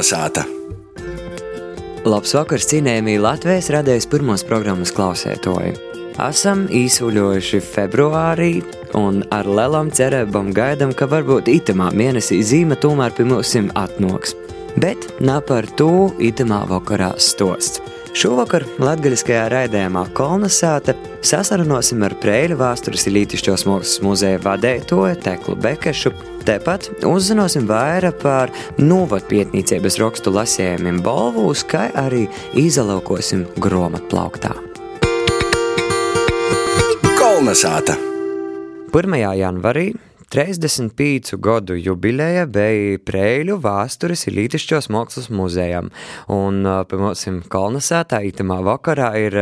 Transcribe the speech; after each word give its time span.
Kalnasāta! 0.00 0.46
Labs 2.08 2.30
vakars, 2.32 2.64
cienējamie 2.70 3.18
Latvijas 3.20 3.66
radējas 3.74 4.06
pirmos 4.08 4.40
programmas 4.48 4.94
klausētoji. 4.96 5.74
Esam 6.24 6.62
īsuļojuši 6.72 7.60
februārī 7.60 8.62
un 8.96 9.20
ar 9.28 9.44
lielām 9.44 9.90
cerībām 9.92 10.54
gaidām, 10.56 10.94
ka 10.96 11.04
varbūt 11.04 11.52
itamā 11.52 11.90
mēnesī 11.92 12.40
zīme 12.40 12.80
tomēr 12.80 13.12
pie 13.12 13.28
mums 13.28 13.52
atnoks. 13.76 14.32
Bet 14.80 15.04
nā 15.20 15.36
par 15.44 15.68
to 15.76 16.08
itamā 16.16 16.62
vakarā 16.70 17.12
stosts. 17.20 17.84
Šovakar 18.10 18.64
latgaļiskajā 18.82 19.44
raidījumā 19.52 20.02
Kolnasāte 20.18 20.96
sasarunāsim 21.26 22.02
ar 22.02 22.16
Prēļu 22.18 22.56
vēstures 22.58 23.06
Lītišķos 23.06 23.64
mākslas 23.68 24.00
muzeja 24.02 24.40
vadētoju 24.42 25.20
Teklu 25.22 25.54
Bekešu. 25.62 26.10
Tāpat 26.48 26.88
uzzināsim 27.06 27.68
vairāk 27.70 28.18
par 28.24 28.50
novadpietnīcības 28.82 30.00
rakstu 30.02 30.34
lasījumiem 30.34 30.98
Bolvūs, 31.06 31.62
kā 31.70 31.86
arī 32.02 32.26
izalaukosim 32.58 33.46
grāmatplauktā. 33.62 34.56
Kolnasāta! 37.20 37.94
1. 38.90 39.20
janvarī 39.38 39.92
35 40.30 41.34
gadu 41.42 41.74
jubileja 41.74 42.44
bija 42.46 43.00
Prēļu 43.02 43.56
vēstures 43.64 44.28
Lītišķos 44.30 44.86
mākslas 44.94 45.26
muzejam. 45.34 45.88
Un, 46.30 46.62
piemēram, 46.86 47.40
Kalnasētā 47.50 48.20
itamā 48.28 48.60
vakarā 48.62 49.08
ir 49.18 49.38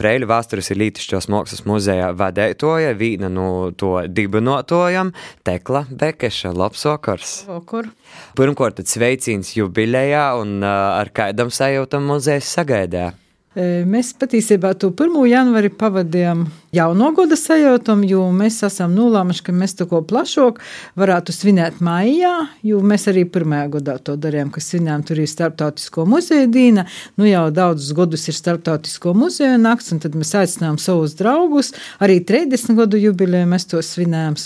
Prēļu 0.00 0.26
vēstures 0.32 0.72
Lītišķos 0.74 1.30
mākslas 1.30 1.62
muzeja 1.70 2.10
vadētoja, 2.18 2.90
vīna 2.98 3.30
no 3.30 3.70
to 3.78 3.94
dibinotojam, 4.10 5.14
Tekla 5.46 5.86
Bekeša. 5.94 6.50
Labs 6.58 6.82
vakars! 6.90 7.38
Vakar. 7.46 7.92
Pirmkārt, 8.34 8.80
tad 8.82 8.90
sveicīns 8.90 9.54
jubilejā 9.60 10.32
un 10.42 10.58
ar 10.66 11.14
kādam 11.14 11.54
sajūtam 11.54 12.10
muzejas 12.10 12.50
sagaidē. 12.50 13.12
Mēs 13.52 14.14
patiesībā 14.16 14.70
to 14.80 14.88
1. 14.96 15.12
janvāri 15.28 15.68
pavadījām 15.76 16.46
jauno 16.72 17.10
gada 17.12 17.36
sajūtam, 17.36 18.00
jo 18.08 18.22
mēs 18.32 18.62
esam 18.64 18.94
nolēmuši, 18.96 19.42
ka 19.44 19.52
mēs 19.52 19.74
to 19.76 19.84
ko 19.90 19.98
plašāk 20.08 20.62
varētu 20.96 21.34
svinēt 21.36 21.82
maijā, 21.84 22.30
jo 22.64 22.80
mēs 22.80 23.04
arī 23.12 23.26
pirmajā 23.28 23.66
gadā 23.74 23.98
to 24.00 24.14
darījām, 24.16 24.48
ka 24.54 24.62
svinējām 24.64 25.04
tur 25.04 25.20
ir 25.20 25.28
starptautisko 25.28 26.06
muzeju 26.08 26.48
dīna. 26.54 26.86
Nu 27.20 27.28
jau 27.28 27.44
daudzus 27.52 27.92
gadus 27.98 28.24
ir 28.32 28.38
starptautisko 28.38 29.12
muzeju 29.20 29.60
nakts, 29.60 29.92
un 29.92 30.00
tad 30.00 30.16
mēs 30.16 30.32
aicinājām 30.40 30.80
savus 30.80 31.18
draugus. 31.20 31.74
Arī 32.00 32.22
30 32.24 32.72
gadu 32.80 33.02
jubileju 33.04 33.52
mēs 33.52 33.68
to 33.68 33.84
svinējām 33.84 34.40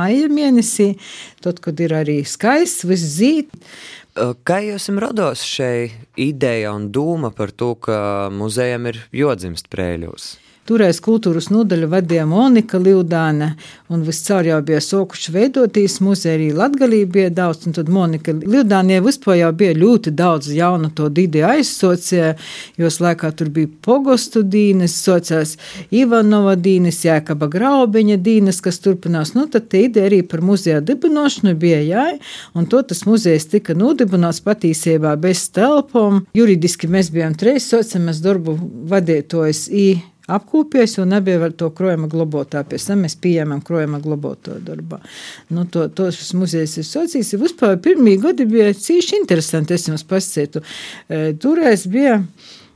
maija 0.00 0.32
mēnesī, 0.32 0.94
tad, 1.44 1.60
kad 1.60 1.76
ir 1.84 1.92
arī 2.00 2.22
skaists, 2.24 2.88
viss 2.88 3.18
zīt. 3.20 3.52
Kā 4.16 4.62
jums 4.64 4.86
rados 4.96 5.42
šī 5.44 5.90
ideja 6.24 6.70
un 6.72 6.88
doma 6.88 7.28
par 7.36 7.50
to, 7.52 7.74
ka 7.76 8.30
muzejam 8.32 8.88
ir 8.88 9.02
jodzimst 9.12 9.68
prēļos? 9.68 10.45
Toreiz 10.66 10.98
kultūras 10.98 11.46
nodaļu 11.54 11.86
vadīja 11.92 12.24
Monika 12.26 12.80
Liudāne, 12.82 13.52
un 13.86 14.00
viscaur 14.02 14.48
jau 14.48 14.56
bija 14.66 14.80
sokuši 14.82 15.30
veidotīs 15.30 16.00
muzeja, 16.02 16.34
arī 16.34 16.48
Latgalī 16.58 17.04
bija 17.06 17.30
daudz, 17.30 17.68
un 17.68 17.76
tad 17.76 17.86
Monika 17.92 18.34
Liudānie 18.34 18.96
vispār 19.04 19.38
jau 19.38 19.50
bija 19.54 19.76
ļoti 19.78 20.10
daudz 20.18 20.48
jaunu 20.50 20.90
to 20.98 21.06
didi 21.14 21.44
aizsocē, 21.46 22.32
jos 22.82 22.98
laikā 23.04 23.30
tur 23.38 23.52
bija 23.54 23.70
pogostu 23.86 24.42
dīnes, 24.42 24.96
sociās 25.06 25.54
Ivanova 25.94 26.56
dīnes, 26.58 26.98
Jēkaba 27.06 27.46
Graubeņa 27.52 28.18
dīnes, 28.26 28.58
kas 28.64 28.82
turpinās, 28.82 29.36
nu 29.38 29.46
tad 29.46 29.70
te 29.70 29.84
ideja 29.86 30.10
arī 30.10 30.24
par 30.26 30.42
muzeja 30.42 30.82
dibinošanu 30.82 31.54
bija 31.62 31.78
jāj, 31.86 32.18
un 32.58 32.66
to 32.66 32.82
tas 32.82 33.04
muzejs 33.06 33.46
tika 33.54 33.78
nodibināts 33.78 34.42
patīsībā 34.42 35.14
bez 35.22 35.46
telpom. 35.54 36.24
Juridiski 36.34 36.90
mēs 36.90 37.14
bijām 37.14 37.38
treis 37.38 37.70
sociāmies 37.70 38.18
darbu 38.26 38.58
vadītājs 38.90 39.66
I 39.70 39.88
apkūpies, 40.32 40.96
un 41.02 41.12
nebija 41.14 41.40
vēl 41.42 41.54
to 41.58 41.70
krojuma 41.76 42.08
glabotā. 42.10 42.64
Pēc 42.66 42.88
tam 42.88 43.04
mēs 43.06 43.16
pieņemam 43.22 43.62
krojuma 43.66 44.00
globoto 44.02 44.58
darbā. 44.62 45.00
Nu, 45.54 45.66
to, 45.70 45.86
to 45.88 46.08
šis 46.14 46.32
muzejs 46.38 46.78
ir 46.80 46.88
socijas. 46.88 47.34
Vispār 47.40 47.78
pirmie 47.82 48.16
gadi 48.22 48.48
bija 48.50 48.72
cīši 48.74 49.20
interesanti, 49.20 49.76
es 49.76 49.86
jums 49.88 50.06
pasacītu. 50.08 50.64
Toreiz 51.42 51.86
bija 51.90 52.20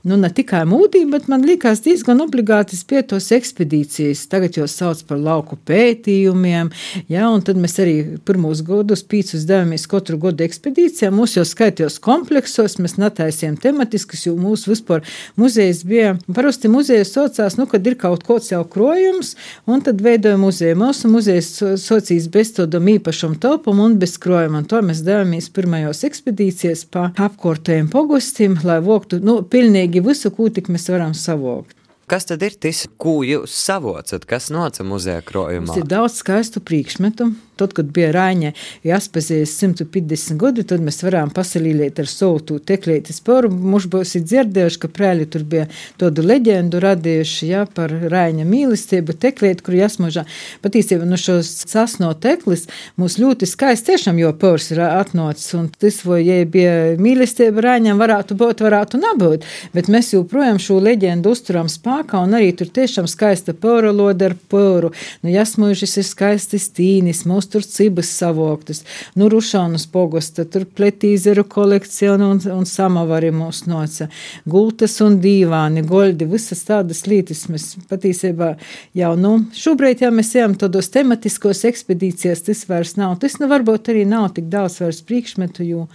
nu, 0.06 0.16
ne 0.16 0.30
tikai 0.32 0.62
mūdība, 0.68 1.18
bet 1.18 1.28
man 1.28 1.44
likās 1.44 1.82
diezgan 1.84 2.22
obligāti 2.24 2.76
spietos 2.78 3.28
ekspedīcijas. 3.36 4.22
Tagad 4.32 4.56
jau 4.56 4.66
sauc 4.70 5.02
par 5.08 5.20
lauku 5.20 5.58
pētījumiem, 5.68 6.70
ja, 7.12 7.28
un 7.28 7.44
tad 7.44 7.60
mēs 7.60 7.76
arī 7.82 7.96
pirmos 8.26 8.62
gadus 8.66 9.02
pīcus 9.04 9.44
devāmies 9.48 9.84
katru 9.90 10.16
gadu 10.22 10.46
ekspedīcijā. 10.46 11.10
Mūs 11.12 11.36
jau 11.36 11.44
skaitījos 11.48 11.98
kompleksos, 12.04 12.78
mēs 12.80 12.96
netaisījām 13.00 13.58
tematiskus, 13.60 14.24
jo 14.28 14.36
mūsu 14.40 14.72
vispār 14.72 15.04
muzejs 15.40 15.82
bija, 15.88 16.14
parasti 16.32 16.70
muzejs 16.72 17.12
saucās, 17.16 17.58
nu, 17.60 17.68
kad 17.70 17.84
ir 17.86 17.98
kaut 18.00 18.24
kāds 18.28 18.52
jau 18.54 18.62
krojums, 18.64 19.34
un 19.68 19.84
tad 19.84 20.00
veidoja 20.04 20.40
muzeju. 20.40 20.78
Mūsu 20.80 21.12
muzejs 21.12 21.52
socijas 21.82 22.30
bez 22.32 22.54
tādam 22.56 22.88
īpašam 22.94 23.36
telpam 23.40 23.84
un 23.84 23.98
bez 24.00 24.16
krojuma, 24.22 24.62
un 24.62 24.70
to 24.70 24.80
mēs 24.84 25.04
devāmies 25.04 25.50
pirmajos 25.52 26.04
ekspedīcijas 26.08 26.86
pa 26.88 27.10
apkortajiem 27.20 27.90
pogustim, 27.92 28.56
lai 28.64 28.80
voktu, 28.84 29.20
nu, 29.24 29.40
pilnīgi 29.44 29.89
pilnīgi 29.90 30.06
visu, 30.06 30.30
ko 30.30 30.48
tik 30.48 30.70
mēs 30.70 30.88
varam 30.90 31.14
savokt. 31.14 31.76
Kas 32.10 32.26
tad 32.26 32.42
ir 32.42 32.56
tas, 32.58 32.88
ko 32.98 33.22
jūs 33.22 33.54
savocat, 33.54 34.24
kas 34.26 34.50
noca 34.50 34.82
muzeja 34.82 35.22
krojumā? 35.22 35.66
Mums 35.66 35.78
ir 35.78 35.86
daudz 35.86 36.18
skaistu 36.18 36.60
priekšmetu, 36.60 37.30
Tad, 37.60 37.74
kad 37.76 37.90
bija 37.92 38.10
Raņa 38.16 38.54
jāspazīs 38.88 39.52
150 39.60 40.38
gadu, 40.40 40.64
tad 40.64 40.80
mēs 40.84 41.02
varējām 41.04 41.32
pasalīlēt 41.36 42.00
ar 42.00 42.08
savu 42.08 42.58
teklīti 42.64 43.12
sporu. 43.12 43.50
Mums 43.52 43.88
būs 43.90 44.16
dzirdējuši, 44.16 44.80
ka 44.80 44.88
prēļi 44.96 45.26
tur 45.32 45.44
bija 45.48 45.66
tādu 46.00 46.24
leģendu 46.24 46.80
radījuši, 46.80 47.50
jā, 47.50 47.66
par 47.74 47.92
Raņa 47.92 48.46
mīlestību 48.48 49.16
teklīti, 49.20 49.64
kur 49.66 49.76
jāsmažā. 49.76 50.24
Patīstība, 50.64 51.08
nu 51.08 51.18
šos 51.20 51.50
sasno 51.68 52.12
teklis 52.16 52.66
mūs 53.00 53.18
ļoti 53.20 53.48
skaisti 53.50 53.92
tiešām, 53.92 54.18
jo 54.22 54.32
pors 54.40 54.70
ir 54.72 54.80
atnocis, 54.86 55.52
un 55.58 55.68
tas, 55.76 56.00
vai, 56.06 56.22
ja 56.24 56.40
bija 56.48 56.96
mīlestība 57.00 57.64
Raņam, 57.66 58.00
varētu 58.00 58.36
būt, 58.40 58.64
varētu 58.64 59.00
nebūt, 59.02 59.46
bet 59.76 59.92
mēs 59.92 60.14
joprojām 60.14 60.60
šo 60.62 60.80
leģendu 60.80 61.34
uzturam 61.34 61.68
spākā, 61.70 62.22
un 62.24 62.38
arī 62.38 62.52
tur 62.56 62.72
tiešām 62.72 63.08
skaista 63.10 63.52
poroloda 63.52 64.30
ar 64.30 64.36
poru. 64.50 64.92
Nu, 65.24 65.32
jāsmažas 65.32 65.98
ir 66.00 66.08
skaisti 66.08 66.60
stīnis, 66.62 67.26
mūsu 67.28 67.49
tur 67.50 67.64
cibas 67.66 68.10
savoktas, 68.14 68.82
nu, 69.18 69.28
rušānas 69.32 69.86
pogosta, 69.92 70.44
tur 70.48 70.64
pletīzeru 70.64 71.44
kolekcija 71.50 72.14
un, 72.16 72.24
un, 72.28 72.40
un 72.54 72.68
samavari 72.68 73.32
mūs 73.34 73.64
noca, 73.70 74.08
gultas 74.48 74.96
un 75.04 75.18
dīvāni, 75.22 75.84
goldi, 75.86 76.28
visas 76.30 76.62
tādas 76.68 77.04
lītis 77.10 77.46
mēs 77.52 77.68
patīsībā 77.90 78.54
jau, 78.98 79.12
nu, 79.20 79.34
šobrīd 79.56 80.06
jau 80.06 80.12
mēs 80.14 80.32
ejam 80.38 80.56
tādos 80.60 80.92
tematiskos 80.94 81.64
ekspedīcijās, 81.70 82.46
tas 82.46 82.64
vairs 82.70 82.96
nav, 83.00 83.18
tas 83.22 83.38
nu 83.42 83.50
varbūt 83.50 83.92
arī 83.92 84.06
nav 84.08 84.30
tik 84.38 84.48
daudz 84.52 84.80
vairs 84.84 85.02
priekšmetu, 85.06 85.66
jo, 85.66 85.86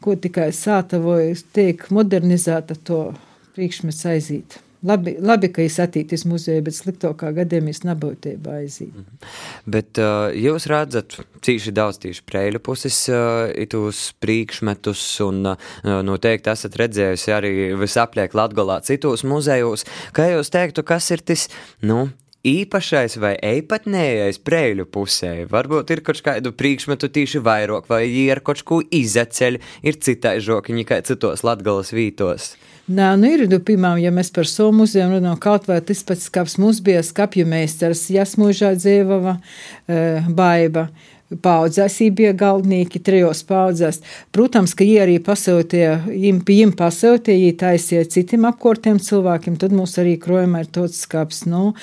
ko 0.00 0.16
tikai 0.16 0.50
sātavoja, 0.56 1.36
tiek 1.54 1.86
modernizēta 1.92 2.78
to 2.86 3.04
priekšmets 3.56 4.04
aizīt. 4.14 4.60
Labi, 4.86 5.12
labi, 5.20 5.50
ka 5.52 5.64
jūs 5.64 5.76
attīstīties 5.84 6.22
muzejā, 6.24 6.62
bet 6.64 6.76
sliktākā 6.76 7.34
gadījumā 7.36 7.74
jūs 7.74 7.82
nebūtībā 7.84 8.54
aiziet. 8.62 8.94
Mm 8.94 9.04
-hmm. 9.04 9.34
Bet 9.74 9.98
uh, 10.00 10.30
jūs 10.32 10.66
redzat 10.70 11.18
cīši 11.44 11.74
daudz 11.76 11.98
tieši 12.00 12.24
prēļu 12.24 12.62
puses 12.64 12.96
uh, 13.08 13.52
itus 13.60 14.12
priekšmetus 14.20 15.02
un 15.20 15.46
uh, 15.52 15.56
noteikti 15.84 16.50
esat 16.50 16.76
redzējusi 16.80 17.36
arī 17.36 17.52
visapliek 17.76 18.34
Latgolā 18.34 18.80
citos 18.80 19.24
muzejos. 19.24 19.84
Kā 20.12 20.30
jūs 20.32 20.50
teiktu, 20.50 20.82
kas 20.82 21.10
ir 21.10 21.20
tas, 21.20 21.48
nu, 21.82 22.08
īpašais 22.46 23.18
vai 23.20 23.34
eipatnējais 23.36 24.40
prēļu 24.44 24.86
pusē. 24.88 25.46
Varbūt 25.50 25.90
ir 25.92 26.00
kaut 26.00 26.22
kādu 26.24 26.52
priekšmetu 26.56 27.10
tīši 27.12 27.42
vairāk, 27.44 27.88
vai 27.88 28.06
ir 28.08 28.40
kaut 28.40 28.62
ko 28.64 28.80
izaceļ, 28.80 29.60
ir 29.82 30.00
citai 30.00 30.38
žokiņi, 30.40 30.84
kā 30.88 31.02
citos 31.04 31.44
latgalas 31.44 31.92
vītos. 31.92 32.54
Nē, 32.90 33.12
nu 33.20 33.28
ir, 33.30 33.44
nu, 33.46 33.60
piemēram, 33.62 34.00
ja 34.02 34.10
mēs 34.10 34.32
par 34.34 34.48
savu 34.50 34.72
muzeju 34.80 35.12
runājam, 35.12 35.36
kaut 35.38 35.68
vai 35.70 35.76
tas 35.86 36.00
pats 36.06 36.24
skats 36.26 36.56
mums 36.58 36.80
bija 36.82 37.04
skapju 37.06 37.44
meistars 37.46 38.08
Jasmužā 38.10 38.72
Dzēvava 38.74 39.36
uh, 39.38 40.30
Baiba 40.34 40.88
paudzēs, 41.30 41.98
galdnieki 42.40 43.00
trijos 43.04 43.42
paudzēs. 43.46 44.00
Protams, 44.34 44.74
ka 44.74 44.84
viņi 44.84 44.98
arī 45.04 45.16
pasūtīja, 45.22 45.92
viņiem 46.10 46.72
pasūtīja, 46.78 47.38
viņi 47.38 47.56
taisīja 47.60 48.08
citiem 48.10 48.46
apkortiem 48.48 48.98
cilvēkiem, 48.98 49.58
tad 49.60 49.74
mums 49.76 49.96
arī 50.02 50.16
krojumā 50.20 50.64
ir 50.64 50.70
tāds 50.74 50.98
skats, 51.04 51.44
nu, 51.46 51.74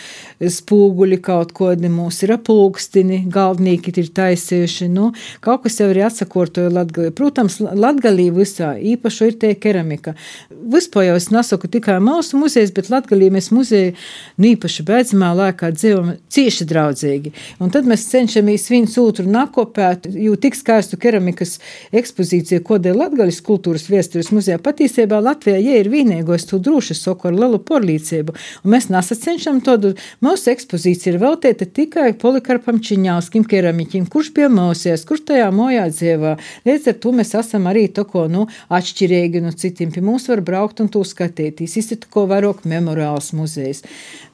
spūguļi 0.41 1.19
kaut 1.23 1.53
kādi, 1.57 1.87
mums 1.91 2.19
ir 2.25 2.35
apūkstini, 2.35 3.23
galdnieki 3.31 3.93
ir 3.95 4.11
taisījuši, 4.19 4.89
nu, 4.91 5.11
kaut 5.43 5.63
kas 5.63 5.79
jau 5.79 5.89
ir 5.93 6.03
atsakortoja 6.09 6.73
Latgalī. 6.73 7.13
Protams, 7.15 7.59
Latgalī 7.61 8.27
visā 8.35 8.73
īpaši 8.75 9.31
ir 9.31 9.39
tie 9.39 9.53
keramika. 9.55 10.15
Vispār 10.51 11.07
jau 11.09 11.17
es 11.21 11.29
nesaku 11.31 11.71
tikai 11.71 11.97
mūsu 12.03 12.39
muzejs, 12.41 12.73
bet 12.75 12.91
Latgalī 12.91 13.31
mēs 13.33 13.49
muzeju, 13.55 13.95
nu, 14.37 14.51
īpaši 14.51 14.85
beidzamā 14.87 15.31
laikā 15.37 15.71
dzīvojam 15.75 16.17
cieši 16.33 16.67
draudzīgi. 16.67 17.33
Un 17.63 17.71
tad 17.73 17.87
mēs 17.89 18.07
cenšamies 18.11 18.67
viens 18.73 18.97
otru 19.01 19.27
nakopēt, 19.37 20.09
jo 20.17 20.35
tik 20.41 20.57
skaistu 20.57 20.99
keramikas 21.01 21.57
ekspozīciju, 21.95 22.63
ko 22.65 22.79
dēļ 22.81 22.99
Latgaļas 23.03 23.39
kultūras 23.45 23.87
viestures 23.91 24.31
muzejā 24.35 24.59
patiesībā 24.63 25.21
Latvijā, 25.23 25.59
ja 25.61 25.77
ir 25.81 25.91
vienīgos, 25.93 26.47
tu 26.49 26.59
droši 26.63 26.97
saku 26.97 27.29
ar 27.29 27.37
lielu 27.37 27.61
porlīcību, 27.63 28.35
un 28.63 28.73
mēs 28.73 28.89
nesacenšam 28.93 29.61
to, 29.65 29.77
mūsu 30.25 30.51
ekspozīcija 30.53 31.13
ir 31.13 31.21
veltīta 31.21 31.67
tikai 31.79 32.11
Polikarpam 32.19 32.81
Čiņāskim 32.83 33.45
keramiķim, 33.47 34.07
kurš 34.11 34.33
pie 34.35 34.49
mūsies, 34.51 35.05
kurš 35.07 35.25
tajā 35.31 35.49
mojā 35.55 35.87
dzīvā. 35.93 36.35
Līdz 36.67 36.91
ar 36.91 36.99
to 37.03 37.13
mēs 37.15 37.33
esam 37.37 37.69
arī 37.69 37.87
to, 37.93 38.05
ko, 38.09 38.25
nu, 38.31 38.47
atšķirīgi 38.73 39.43
no 39.45 39.53
citiem, 39.55 39.93
pie 39.93 40.03
mums 40.05 40.27
var 40.31 40.43
braukt 40.45 40.81
un 40.83 40.91
to 40.91 41.03
skatīties. 41.07 41.77
Tas 41.77 41.93
ir 41.93 42.07
ko 42.11 42.25
vairāk 42.29 42.65
memoriāls 42.67 43.33
muzejs. 43.37 43.83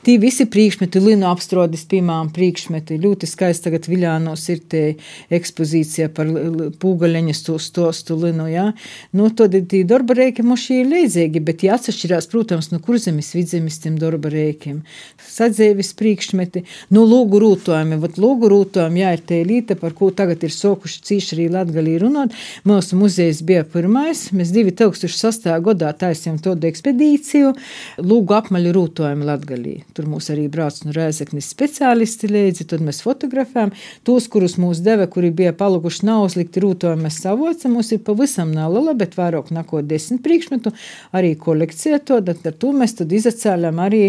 Tī 0.03 0.17
visi 0.19 0.43
priekšmeti, 0.51 0.99
linu 0.99 1.29
apstrādes, 1.29 1.85
piemēram, 1.87 2.27
priekšmeti. 2.35 2.97
Ļoti 2.99 3.27
skaisti 3.29 3.69
tagad 3.69 3.85
Viļānos 3.87 4.41
ir 4.51 4.57
tie 4.67 4.81
ekspozīcija 5.31 6.09
par 6.11 6.27
pūgaļeņas 6.81 7.39
to 7.45 7.55
stostu 7.63 8.17
linu, 8.19 8.49
jā. 8.51 8.65
Nu, 9.15 9.29
tad 9.31 9.55
tī 9.71 9.85
darba 9.87 10.17
reiki 10.17 10.43
mums 10.43 10.65
ir 10.75 10.89
leidzīgi, 10.91 11.39
bet 11.47 11.63
jāatsašķirās, 11.63 12.27
protams, 12.33 12.67
no 12.73 12.81
kurzemes 12.83 13.31
vidzemes 13.31 13.79
tiem 13.79 13.95
darba 14.01 14.27
reikiem. 14.33 14.81
Sadzēvis 15.23 15.93
priekšmeti, 16.01 16.65
nu, 16.91 17.05
lūgu 17.07 17.39
rūtojumi, 17.45 18.01
vat 18.03 18.19
lūgu 18.19 18.51
rūtojumi, 18.51 19.05
jā, 19.05 19.15
ir 19.15 19.23
tie 19.31 19.39
līta, 19.47 19.79
par 19.79 19.95
ko 19.95 20.11
tagad 20.11 20.43
ir 20.43 20.51
sokuši 20.51 20.99
cīši 21.07 21.37
arī 21.37 21.47
Latgalī 21.55 21.95
runāt. 22.03 22.35
Mūsu 22.67 22.99
muzejs 22.99 23.39
bija 23.47 23.63
pirmais, 23.63 24.25
mēs 24.35 24.51
2006. 24.51 25.47
gadā 25.63 25.95
taisījām 26.03 26.43
to 26.43 26.59
ekspedīciju, 26.73 27.55
lūgu 28.03 28.39
apmaļu 28.41 28.77
rūtojumi 28.81 29.31
Latgalī. 29.31 29.79
Tur 29.93 30.07
mūs 30.09 30.31
arī 30.33 30.47
brauc 30.49 30.79
no 30.87 30.93
Rēzeknis 30.95 31.51
speciālisti 31.53 32.29
līdzi, 32.31 32.65
tad 32.71 32.81
mēs 32.85 33.03
fotografējam. 33.05 33.73
Tos, 34.07 34.25
kurus 34.31 34.55
mūs 34.61 34.81
deva, 34.85 35.05
kuri 35.11 35.29
bija 35.35 35.53
palikuši 35.57 36.07
nav 36.09 36.25
uzlikti 36.25 36.63
rūtojumi, 36.63 37.05
mēs 37.05 37.19
savocam, 37.21 37.75
mums 37.77 37.91
ir 37.93 38.01
pavisam 38.05 38.49
neliela, 38.55 38.95
bet 38.97 39.13
vairāk 39.19 39.51
nako 39.53 39.83
desmit 39.85 40.23
priekšmetu, 40.25 40.73
arī 41.13 41.35
kolekcija 41.37 42.01
to, 42.01 42.19
tad 42.25 42.41
ar 42.49 42.57
to 42.57 42.73
mēs 42.73 42.97
tad 42.97 43.13
izacēlam 43.13 43.81
arī 43.85 44.03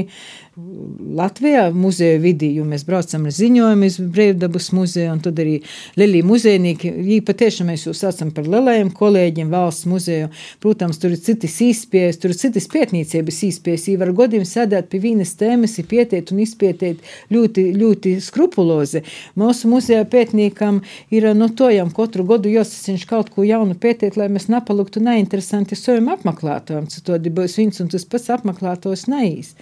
Latvijā 0.55 1.65
muzeja 1.75 2.21
vidī, 2.23 2.53
jo 2.55 2.63
mēs 2.69 2.85
braucam 2.87 3.25
ar 3.27 3.33
ziņojumu 3.35 3.87
iz 3.89 3.97
Brīvdabas 3.99 4.69
muzeju, 4.77 5.11
un 5.11 5.23
tad 5.25 5.41
arī 5.43 5.57
Lelī 5.99 6.21
muzejnieki, 6.23 6.93
viņi 6.95 7.23
patiešām 7.27 7.73
mēs 7.73 7.89
jūs 7.89 8.03
saucam 8.05 8.29
par 8.37 8.47
lielajiem 8.47 8.93
kolēģiem 8.95 9.49
valsts 9.51 9.89
muzeju. 9.91 10.29
Protams, 10.63 11.01
tur 11.03 11.17
ir 11.17 11.19
citas 11.27 11.57
īspējas, 11.65 12.21
tur 12.23 12.31
ir 12.31 12.39
citas 12.39 12.69
pētniecības 12.71 13.41
īspējas, 13.49 13.87
viņi 13.91 14.01
var 14.05 14.13
godīgi 14.21 14.47
sēdēt 14.47 14.87
pie 14.93 15.01
vienas 15.03 15.33
tēmas, 15.41 15.75
ir 15.83 15.89
pietiet 15.91 16.31
un 16.31 16.45
izpietiet 16.45 17.03
ļoti, 17.35 17.65
ļoti 17.81 18.13
skrupulozi. 18.23 19.03
Mūsu 19.41 19.73
muzeja 19.73 20.07
pētniekam 20.07 20.85
ir 21.11 21.27
no 21.33 21.49
nu, 21.49 21.49
tojam 21.51 21.91
katru 21.97 22.29
gadu 22.31 22.53
jāsasiņš 22.53 23.09
kaut 23.11 23.33
ko 23.35 23.43
jaunu 23.43 23.75
pētīt, 23.75 24.15
lai 24.21 24.31
mēs 24.31 24.47
nepaliktu 24.55 25.03
neinteresanti 25.03 25.75
saviem 25.75 26.13
apmeklētājiem, 26.15 26.87
citādi 26.95 27.35
būs 27.35 27.59
viens 27.59 27.83
un 27.83 27.91
tas 27.91 28.07
pats 28.07 28.31
apmeklētājs 28.39 29.09
neīs. 29.11 29.57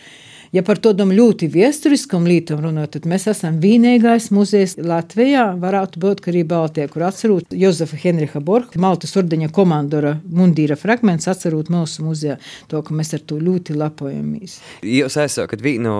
Ja 0.52 0.60
par 0.60 0.76
tādām 0.84 1.08
ļoti 1.16 1.46
vēsturiskām 1.48 2.26
lietām 2.28 2.58
runājot, 2.60 2.98
tad 2.98 3.06
mēs 3.08 3.24
esam 3.30 3.54
vienīgais 3.62 4.26
muzejs 4.36 4.74
Latvijā, 4.84 5.46
varētu 5.56 6.00
būt 6.02 6.18
arī 6.28 6.42
Baltijā, 6.44 6.90
kur 6.92 7.06
atcerot 7.06 7.54
Jozefa 7.56 7.96
Henriha 7.96 8.42
Borga, 8.44 8.76
Maltas 8.76 9.16
ordeņa 9.16 9.48
komandora 9.56 10.10
mundīra 10.28 10.76
fragments, 10.76 11.24
atcerot 11.32 11.70
mūsu 11.72 12.04
muzejā, 12.04 12.36
to, 12.68 12.82
ka 12.84 12.92
mēs 12.92 13.14
ar 13.16 13.22
to 13.24 13.38
ļoti 13.40 13.78
lepojamies. 13.80 14.58
Jūs 14.84 15.16
aizsākat 15.22 15.64
vienu 15.64 15.94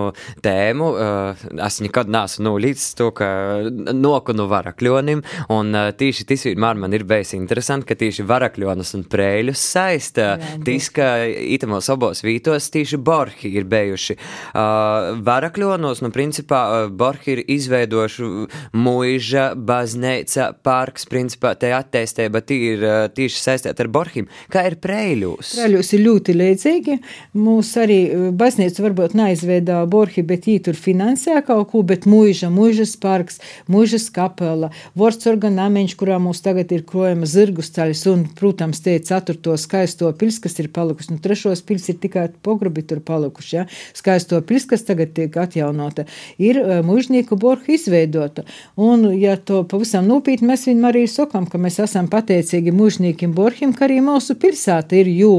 tēmu, 0.45 0.91
uh, 1.01 1.47
es 1.65 1.81
nekad 1.81 2.13
neesmu 2.13 2.45
nolīdz 2.51 2.85
to, 3.01 3.09
ka 3.17 3.31
nokunu 3.73 4.51
varakļonim, 4.53 5.25
un 5.57 5.73
uh, 5.73 5.89
tīši 5.97 6.29
tas 6.29 6.45
vienmēr 6.51 6.77
man 6.85 6.93
ir 6.93 7.07
bijis 7.09 7.33
interesanti, 7.39 7.89
ka 7.89 7.97
tīši 8.05 8.29
varakļonus 8.29 8.93
un 9.01 9.09
prēļus 9.17 9.65
saista, 9.79 10.29
tis, 10.69 10.93
ka 10.93 11.25
itamos 11.25 11.89
abos 11.97 12.21
vītos 12.29 12.69
tīši 12.77 13.01
borhi 13.01 13.57
ir 13.57 13.65
bijuši. 13.73 14.21
Uh, 14.53 15.19
Varakļonos, 15.25 16.03
nu, 16.05 16.11
principā, 16.15 16.63
uh, 16.87 16.91
Borhi 16.91 17.37
ir 17.37 17.43
izveidojuši 17.55 18.29
mūža, 18.77 19.47
baznīca, 19.57 20.51
parks, 20.65 21.07
principā, 21.11 21.55
te 21.59 21.73
attīstība 21.77 22.43
ir 22.53 22.83
uh, 22.87 22.99
tieši 23.13 23.41
saistīta 23.41 23.87
ar 23.87 23.91
Borhim. 23.93 24.29
Kā 24.53 24.67
ir 24.69 24.79
Preiļūs? 24.83 25.55
Preiļūs 25.59 25.93
ir 25.97 26.05
ļoti 26.07 26.37
līdzīgi. 26.39 26.99
Mūs 27.39 27.73
arī 27.81 27.99
baznīca 28.39 28.85
varbūt 28.85 29.17
neizveidā 29.19 29.83
Borhi, 29.91 30.25
bet 30.27 30.49
viņi 30.49 30.65
tur 30.69 30.79
finansē 30.79 31.39
kaut 31.47 31.71
ko, 31.73 31.83
bet 31.87 32.07
mūža, 32.11 32.51
mūžas 32.53 32.95
parks, 33.01 33.41
mūžas 33.71 34.09
kapela, 34.15 34.73
Vorsorga 34.99 35.51
namiņš, 35.53 35.97
kurā 36.01 36.19
mums 36.23 36.43
tagad 36.45 36.73
ir 36.75 36.85
krojama 36.89 37.29
zirgu 37.29 37.65
staļas 37.65 38.05
un, 38.13 38.25
protams, 38.39 38.83
te 38.85 38.97
ceturto 39.03 39.57
skaisto 39.61 40.11
pils, 40.19 40.41
kas 40.43 40.59
ir 40.63 40.71
palikusi. 40.75 41.13
Nu, 41.15 41.21
trešos 41.23 41.65
pils 41.67 41.89
ir 41.93 41.99
tikai 42.03 42.29
pogrubi 42.45 42.85
tur 42.87 43.03
palikuši, 43.05 43.53
ja? 43.57 43.67
Skaisto 43.97 44.32
to 44.33 44.41
pils, 44.47 44.67
kas 44.71 44.87
tagad 44.89 45.13
tiek 45.17 45.37
atjaunota, 45.37 46.07
ir 46.41 46.59
eh, 46.59 46.81
mužnieku 46.87 47.37
borha 47.41 47.75
izveidota. 47.77 48.47
Un, 48.81 49.07
ja 49.19 49.37
to 49.37 49.63
pavisam 49.69 50.09
nopietni 50.09 50.49
mēs 50.53 50.67
viņam 50.71 50.89
arī 50.89 51.05
sakām, 51.11 51.49
ka 51.51 51.61
mēs 51.61 51.79
esam 51.85 52.09
pateicīgi 52.13 52.75
mužniekiem 52.75 53.35
borhim, 53.37 53.75
ka 53.77 53.87
arī 53.89 54.01
mūsu 54.05 54.39
pilsēta 54.41 54.99
ir 55.03 55.13
jū. 55.13 55.35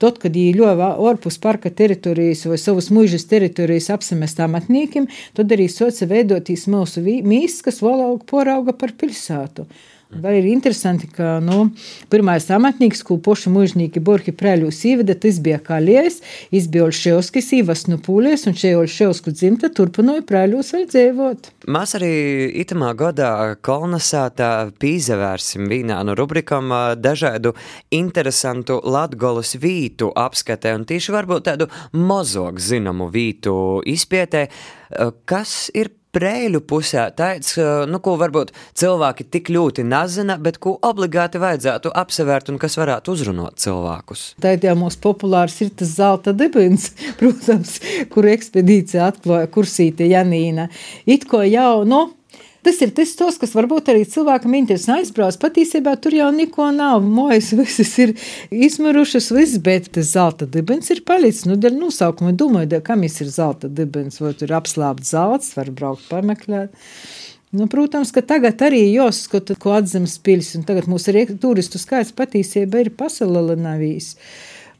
Tad, 0.00 0.20
kad 0.22 0.34
viņi 0.34 0.56
ļova 0.58 0.94
orpus 1.04 1.38
parka 1.42 1.70
teritorijas 1.70 2.46
vai 2.48 2.58
savas 2.60 2.90
mužas 2.94 3.28
teritorijas 3.28 3.90
apsamest 3.94 4.40
amatniekiem, 4.44 5.08
tad 5.36 5.54
arī 5.54 5.68
soca 5.72 6.08
veidotīs 6.08 6.66
mūsu 6.70 7.04
mīsas, 7.04 7.62
kas 7.68 7.82
valauga 7.84 8.24
porauga 8.28 8.74
par 8.76 8.96
pilsētu. 8.98 9.68
Vēl 10.08 10.38
ir 10.38 10.46
interesanti, 10.48 11.04
ka 11.12 11.34
nu, 11.44 11.66
pirmais 12.08 12.46
amatnieks, 12.54 13.02
ko 13.04 13.18
poši 13.20 13.50
mužnieki 13.52 14.00
Borhi 14.00 14.32
Preļus 14.32 14.78
īveda, 14.88 15.12
tas 15.20 15.36
bija 15.44 15.58
Kaļies, 15.60 16.22
izbija 16.48 16.86
Olševskis, 16.86 17.50
īvas 17.58 17.84
no 17.90 17.98
Pūlies, 18.00 18.46
un 18.48 18.56
šeit 18.56 18.78
Olševsku 18.80 19.34
dzimta 19.36 19.68
turpināja 19.68 20.24
Preļus 20.24 20.72
vēl 20.72 20.88
dzīvot. 20.88 21.52
Mēs 21.68 21.92
arī 21.98 22.12
itamā 22.62 22.94
gadā 22.96 23.30
kolonizētā 23.66 24.70
pīzavērsim 24.80 25.66
vīnā 25.68 25.98
no 26.06 26.14
rubrikam 26.16 26.72
dažādu 26.96 27.52
interesantu 27.92 28.78
latgolas 28.88 29.52
vītu 29.60 30.08
apskatē, 30.16 30.72
un 30.78 30.86
tieši 30.88 31.12
varbūt 31.12 31.48
tādu 31.50 31.68
mozog 31.92 32.56
zinamu 32.62 33.10
vītu 33.12 33.54
izpietē, 33.84 34.46
kas 35.28 35.66
ir 35.76 35.92
prēļu 36.14 36.62
pusē 36.68 37.08
tāds, 37.16 37.54
nu, 37.90 38.00
ko 38.04 38.16
varbūt 38.20 38.52
cilvēki 38.78 39.26
tik 39.32 39.50
ļoti 39.52 39.84
nezina, 39.86 40.38
bet 40.40 40.58
ko 40.62 40.74
obligāti 40.84 41.40
vajadzētu 41.42 41.92
apsevērt 42.02 42.52
un 42.52 42.60
kas 42.60 42.78
varētu 42.80 43.14
uzrunāt 43.14 43.60
cilvēkus. 43.62 44.24
Tā 44.42 44.54
ir 44.56 44.78
mūsu 44.78 45.00
populārs 45.04 45.58
ir 45.64 45.72
tas 45.78 45.92
zelta 45.98 46.34
dibins, 46.36 46.90
protams, 47.20 47.78
kur 48.12 48.28
ekspedīcija 48.30 49.10
atklāja 49.12 49.50
kursīte 49.52 50.08
Janīna. 50.08 50.68
It 51.06 51.28
ko 51.28 51.42
jau, 51.58 51.82
nu, 51.88 52.06
Tas 52.68 52.80
ir 52.82 52.90
tas, 52.90 53.12
tos, 53.14 53.36
kas 53.38 53.52
varbūt 53.54 53.86
arī 53.92 54.02
cilvēkam 54.04 54.56
interesē 54.58 54.96
aizbrauc. 54.98 55.36
Patiesībā 55.40 55.94
tur 56.02 56.12
jau 56.16 56.26
neko 56.34 56.66
nav. 56.74 57.04
Mojas 57.06 57.52
visas 57.56 57.92
ir 58.02 58.14
izmirušas, 58.52 59.30
viss, 59.32 59.60
bet 59.62 59.86
tas 59.94 60.10
zelta 60.10 60.44
dibens 60.50 60.90
ir 60.90 61.04
palicis. 61.06 61.46
Nu, 61.48 61.54
dēļ 61.56 61.78
nosaukuma 61.78 62.34
domāju, 62.36 62.72
dēļ, 62.74 62.82
kam 62.88 63.06
ir 63.06 63.30
zelta 63.30 63.70
dibens, 63.70 64.18
vai 64.20 64.34
tur 64.36 64.52
apslāpt 64.58 65.06
zelts, 65.06 65.54
var 65.56 65.70
braukt 65.70 66.08
pameklēt. 66.10 66.74
Nu, 67.54 67.70
protams, 67.72 68.10
ka 68.12 68.20
tagad 68.26 68.60
arī 68.66 68.82
jāskata, 68.90 69.56
ko 69.56 69.72
atzemes 69.78 70.18
pils, 70.20 70.50
un 70.58 70.66
tagad 70.68 70.90
mūsu 70.90 71.14
turistu 71.40 71.80
skaits 71.80 72.12
patiesībā 72.12 72.82
ir 72.84 72.90
pasaulinājis. 72.98 74.10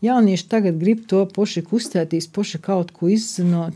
Jaunieši 0.04 0.50
tagad 0.50 0.76
grib 0.82 1.06
to 1.08 1.22
poši 1.30 1.64
kustēties, 1.64 2.28
poši 2.28 2.60
kaut 2.60 2.92
ko 2.92 3.08
izzinot. 3.14 3.72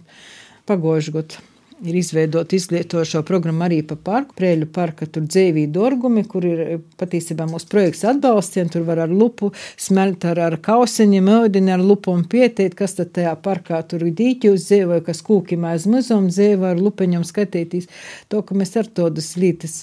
Pagojuši 0.68 1.16
gadu 1.16 1.51
ir 1.87 1.97
izveidota 1.99 2.57
izlietošo 2.57 3.23
programmu 3.27 3.67
arī 3.67 3.81
pa 3.87 3.97
parku, 3.97 4.35
Prēļu 4.39 4.69
parka, 4.75 5.07
tur 5.11 5.27
dzīvī 5.27 5.67
dorgumi, 5.73 6.25
kur 6.29 6.47
ir 6.47 6.62
patiesībā 7.01 7.47
mūsu 7.51 7.69
projekts 7.73 8.05
atbalstiem, 8.09 8.71
tur 8.73 8.87
var 8.87 9.03
ar 9.05 9.12
lupu 9.12 9.53
smelt 9.81 10.27
ar, 10.29 10.41
ar 10.47 10.59
kausiņiem, 10.62 11.31
ēdini 11.39 11.75
ar 11.75 11.83
lupu 11.83 12.15
un 12.15 12.25
pieteikt, 12.29 12.77
kas 12.79 12.97
tad 12.99 13.12
tajā 13.17 13.35
parkā 13.43 13.83
tur 13.89 14.07
ir 14.07 14.15
dīķi 14.19 14.53
uz 14.53 14.69
dzīvoja, 14.69 15.05
kas 15.09 15.25
kūki 15.27 15.59
mēs 15.61 15.89
muzum 15.91 16.31
dzīvoja 16.31 16.77
ar 16.77 16.83
lupeņiem 16.83 17.27
skatītīs, 17.27 17.91
to, 18.31 18.45
ka 18.47 18.57
mēs 18.59 18.77
ar 18.81 18.89
todas 18.89 19.35
lītas. 19.41 19.83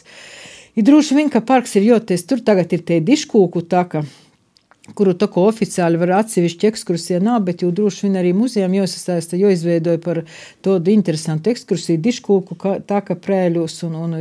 Ir 0.79 0.87
droši 0.87 1.17
vien, 1.17 1.29
ka 1.33 1.43
parks 1.43 1.75
ir 1.75 1.87
joties, 1.89 2.23
tur 2.29 2.43
tagad 2.45 2.71
ir 2.75 2.85
tie 2.87 3.01
diškūku 3.03 3.65
taka 3.67 4.05
kuru 4.97 5.15
tā 5.17 5.29
kā 5.31 5.43
oficiāli 5.49 5.99
var 6.01 6.15
atsevišķi 6.19 6.69
ekskursija 6.69 7.19
nav, 7.23 7.41
bet 7.47 7.63
jau 7.63 7.71
droši 7.75 8.07
vien 8.07 8.19
arī 8.21 8.33
muzejām 8.37 8.75
jāsasaista, 8.77 9.37
jo 9.39 9.51
izveidoja 9.53 10.01
par 10.03 10.21
tādu 10.65 10.93
interesantu 10.93 11.53
ekskursiju 11.53 12.01
diškūku, 12.05 12.59
tā 12.89 13.01
kā 13.07 13.17
prēļus 13.19 13.83
un, 13.89 13.99
un 14.05 14.15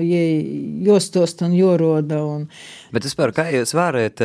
jostost 0.89 1.45
un 1.47 1.57
joroda. 1.59 2.21
Un... 2.25 2.49
Bet 2.95 3.09
paru, 3.19 3.37
kā 3.37 3.49
jūs 3.55 3.75
varat 3.79 4.23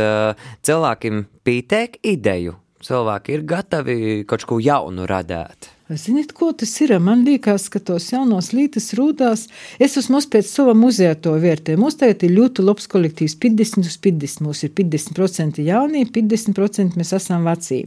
cilvēkiem 0.66 1.24
pītēk 1.46 2.02
ideju? 2.14 2.58
Cilvēki 2.84 3.38
ir 3.38 3.46
gatavi 3.48 3.98
kaut 4.28 4.44
ko 4.48 4.58
jaunu 4.60 5.08
radīt. 5.08 5.70
Ziniet, 6.00 6.32
ko 6.34 6.52
tas 6.58 6.72
ir? 6.82 6.94
Man 7.04 7.24
liekas, 7.28 7.70
ka 7.74 7.80
tos 7.80 8.10
jaunos 8.12 8.52
lītas 8.56 8.92
rūdās. 8.98 9.48
Es 9.82 9.98
esmu 10.00 10.22
pēc 10.34 10.50
sava 10.50 10.76
muzeja 10.78 11.16
to 11.16 11.34
vērtēju. 11.40 11.82
Mums 11.82 12.00
tagad 12.02 12.26
ir 12.26 12.36
ļoti 12.38 12.66
labs 12.66 12.90
kolektīvs, 12.92 13.38
50 13.44 13.90
uz 13.90 13.98
50. 14.08 14.46
Mums 14.46 14.64
ir 14.66 14.74
50% 14.78 15.66
jaunie, 15.66 16.06
50% 16.20 17.00
mēs 17.00 17.14
esam 17.20 17.46
vecī. 17.50 17.84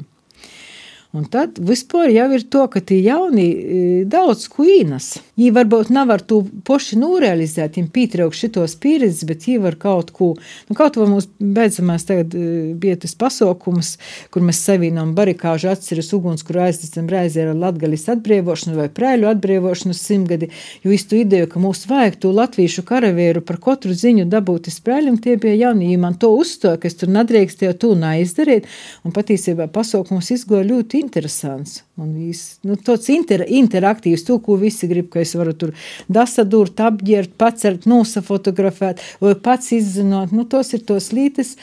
Un 1.14 1.25
tad 1.30 1.60
vispār 1.62 2.10
jau 2.10 2.26
ir 2.34 2.42
to, 2.50 2.64
ka 2.68 2.80
tie 2.84 2.98
jauni 3.04 3.44
e, 3.46 3.82
daudz 4.10 4.48
ko 4.50 4.66
īnas. 4.66 5.14
Viņi 5.38 5.52
varbūt 5.54 5.92
nav 5.94 6.10
ar 6.12 6.22
to 6.26 6.40
poši 6.66 6.98
norealizēt, 6.98 7.76
viņiem 7.76 7.92
pietraukt 7.94 8.36
šitos 8.36 8.75
pieredzes, 8.82 9.22
bet 9.28 9.46
viņi 9.46 9.62
var 9.62 9.76
kaut 9.80 10.10
ko, 10.16 10.32
nu 10.66 10.76
kaut 10.76 10.98
vai 10.98 11.06
mums 11.08 11.28
beidzamās 11.38 12.04
tagad 12.08 12.34
e, 12.34 12.75
bija 12.76 12.98
tas 13.04 13.14
pasaukums, 13.18 13.94
kur 14.34 14.44
mēs 14.44 14.60
savīnām 14.66 15.14
barikāžu 15.16 15.70
atceras 15.70 16.10
uguns, 16.16 16.42
kur 16.46 16.58
aizdedzam 16.66 17.08
reizē 17.12 17.46
ar 17.46 17.54
latgalis 17.56 18.08
atbrīvošanu 18.12 18.76
vai 18.80 18.88
prēļu 18.98 19.30
atbrīvošanu 19.30 19.96
simtgadi, 19.96 20.50
jo 20.84 20.92
īstu 20.96 21.20
ideju, 21.22 21.48
ka 21.52 21.62
mums 21.62 21.86
vajag 21.88 22.18
to 22.26 22.34
latviešu 22.34 22.84
karavieru 22.88 23.44
par 23.46 23.60
katru 23.62 23.94
ziņu 23.96 24.26
dabūt 24.32 24.72
iz 24.72 24.80
prēļiem, 24.84 25.22
tie 25.22 25.38
bija 25.40 25.68
jauni, 25.68 25.92
ja 25.94 26.02
man 26.02 26.18
to 26.20 26.34
uzstoja, 26.34 26.82
ka 26.82 26.90
es 26.90 26.98
tur 26.98 27.14
nedrīkstēju 27.14 27.78
to 27.80 27.94
neizdarīt, 27.96 28.68
un 29.06 29.16
patiesībā 29.16 29.70
pasaukums 29.72 30.34
izgoja 30.34 30.66
ļoti 30.66 30.95
interesants. 30.98 31.82
Un 32.00 32.12
viss, 32.16 32.56
nu, 32.66 32.76
tāds 32.76 33.08
inter, 33.12 33.44
interaktīvs, 33.46 34.24
to, 34.26 34.38
ko 34.42 34.56
visi 34.60 34.88
grib, 34.90 35.08
ka 35.12 35.22
es 35.22 35.34
varu 35.38 35.54
tur 35.56 35.72
dasadurt, 36.12 36.80
apģērt, 36.88 37.36
pacert, 37.40 37.86
nosafotografēt, 37.90 39.02
vai 39.22 39.34
pats 39.48 39.72
izzinot. 39.76 40.34
Nu, 40.36 40.46
tos 40.50 40.74
ir 40.76 40.84
tos 40.88 41.12
lītes, 41.16 41.54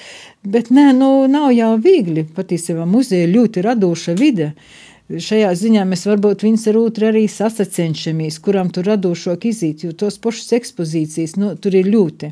bet 0.43 0.71
nē, 0.73 0.89
nu, 0.97 1.11
nav 1.31 1.51
jau 1.55 1.75
viegli. 1.83 2.25
Patiesībā 2.35 2.87
muzeja 2.89 3.29
ļoti 3.29 3.65
radoša 3.65 4.17
vide. 4.19 4.53
Šajā 5.13 5.49
ziņā 5.59 5.85
mēs 5.85 6.05
varbūt 6.07 6.45
viens 6.47 6.63
ar 6.71 6.79
otru 6.79 7.09
arī 7.09 7.25
sasacenšamies, 7.29 8.39
kuram 8.41 8.71
tur 8.73 8.87
radošāk 8.93 9.49
iziet, 9.49 9.83
jo 9.83 9.91
tos 9.91 10.15
pašas 10.21 10.55
ekspozīcijas, 10.61 11.35
nu, 11.41 11.55
tur 11.59 11.75
ir 11.75 11.91
ļoti 11.91 12.31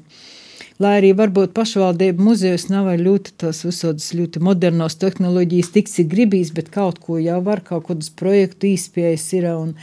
lai 0.81 0.95
arī 0.99 1.11
varbūt 1.17 1.53
pašvaldību 1.53 2.23
muzejos 2.25 2.65
nav 2.71 2.89
ļoti 2.97 3.35
tos 3.41 3.61
visodas 3.67 4.07
ļoti 4.17 4.41
modernos 4.41 4.95
tehnoloģijas, 5.01 5.69
tik 5.75 5.89
cik 5.91 6.09
gribīs, 6.09 6.51
bet 6.55 6.71
kaut 6.73 6.97
ko 7.03 7.19
jau 7.21 7.37
var, 7.45 7.61
kaut 7.65 7.85
kādus 7.89 8.09
projektu 8.17 8.71
īspējas 8.71 9.25
ir, 9.37 9.47
un, 9.51 9.75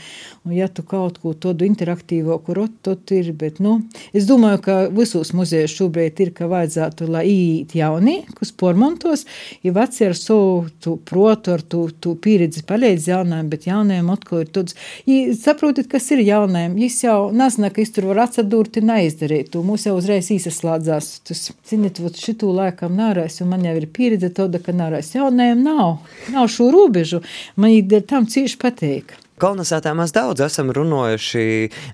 un 0.43 0.55
ja 0.55 0.67
tu 0.67 0.83
kaut 0.83 1.21
ko 1.23 1.33
tādu 1.33 1.67
interaktīvo, 1.67 2.35
kur 2.43 2.65
tot 2.83 3.13
ir, 3.15 3.31
bet, 3.37 3.61
nu, 3.63 3.77
es 4.11 4.27
domāju, 4.27 4.61
ka 4.65 4.77
visos 4.91 5.31
muzejos 5.37 5.77
šobrīd 5.77 6.19
ir, 6.25 6.33
ka 6.35 6.49
vajadzētu, 6.51 7.07
lai 7.13 7.23
īīt 7.31 7.77
jauni, 7.79 8.17
kas 8.35 8.51
pormontos, 8.51 9.25
ja 9.63 9.73
veci 9.75 10.09
ar 10.09 10.17
savu 10.19 10.67
tu 10.83 10.97
protu, 11.07 11.55
ar 11.55 11.63
tu, 11.63 11.85
tu 11.95 12.15
pieredzi 12.19 12.65
palīdz 12.67 13.07
jaunajiem, 13.13 13.53
bet 13.53 13.69
jaunajiem 13.69 14.11
atkal 14.15 14.43
ir 14.43 14.51
tāds, 14.57 14.75
ja 15.07 15.37
saprotat, 15.37 15.87
kas 15.91 16.11
ir 16.15 16.25
jaunajiem, 16.27 16.75
jis 16.83 16.99
jau 17.05 17.17
nezina, 17.35 17.71
ka 17.71 17.83
es 17.85 17.95
tur 17.95 18.09
var 18.11 18.25
atsadurti 18.27 18.83
neizdarīt, 18.83 19.53
tu 19.53 19.63
mūs 19.65 19.87
jau 19.87 19.95
uzreiz 19.99 20.31
īsaslādz 20.35 20.88
slēdzās. 20.89 21.21
Tas, 21.23 21.51
ziniet, 21.67 21.99
šitū 21.99 22.49
laikam 22.53 22.95
nārēs, 22.97 23.41
un 23.43 23.49
man 23.53 23.65
jau 23.65 23.75
ir 23.77 23.87
pieredze 23.87 24.29
tāda, 24.29 24.59
ka 24.59 24.73
nārēs 24.73 25.15
jaunajiem 25.15 25.63
nav. 25.63 25.99
Nav 26.33 26.49
šo 26.49 26.71
robežu. 26.71 27.21
Man 27.55 27.71
ir 27.71 28.01
tam 28.07 28.25
cieši 28.25 28.57
patīk. 28.57 29.13
Kolonizētā 29.39 29.93
mēs 29.97 30.11
daudz 30.15 30.43
esam 30.43 30.71
runājuši 30.75 31.43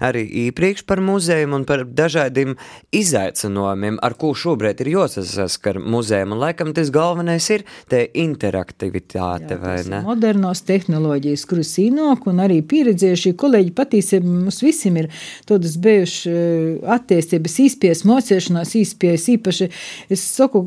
arī 0.05 0.23
iepriekš 0.45 0.85
par 0.89 1.01
muzeju 1.03 1.51
un 1.55 1.65
par 1.67 1.83
dažādiem 1.85 2.55
izaicinājumiem, 2.95 3.99
ar 4.05 4.15
ko 4.19 4.31
šobrīd 4.37 4.81
ir 4.81 4.91
jāsaskar 4.95 5.79
muzejam. 5.79 6.33
Un 6.35 6.41
laikam 6.41 6.73
tas 6.75 6.89
galvenais 6.93 7.47
ir 7.53 7.65
te 7.91 8.01
interaktivitāte, 8.25 9.55
Jā, 9.55 9.59
vai 9.61 9.77
ne? 9.89 10.01
Modernos 10.05 10.63
tehnoloģijas, 10.65 11.45
kuras 11.49 11.75
īnok 11.81 12.25
un 12.31 12.41
arī 12.45 12.61
pieredzējušie 12.65 13.35
kolēģi 13.39 13.75
patiesībā 13.77 14.31
mums 14.31 14.61
visiem 14.65 14.97
ir 15.03 15.11
tādas 15.49 15.77
bijušas 15.81 16.31
eh, 16.31 16.89
attiecības, 16.95 17.59
īspies, 17.65 18.03
mocēšanās, 18.09 18.73
īspies 18.81 19.29
īpaši. 19.35 19.69
Es 20.11 20.25
saku, 20.35 20.65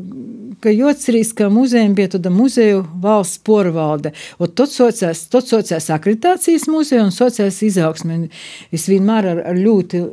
ka 0.63 0.71
jocerīs, 0.73 1.33
ka 1.35 1.49
muzejiem 1.53 1.95
bija 1.97 2.15
tāda 2.15 2.31
muzeju 2.33 2.85
valsts 3.03 3.43
porvalde. 3.45 4.13
Un 4.39 4.51
tot 4.55 4.71
sociās 4.71 5.89
akreditācijas 5.93 6.68
muzeja 6.71 7.05
un 7.05 7.13
sociālās 7.13 7.61
izaugsme. 7.65 8.27
Es 8.71 8.87
vienmēr 8.91 9.31
ar, 9.33 9.43
ar 9.51 9.59
ļoti 9.59 10.03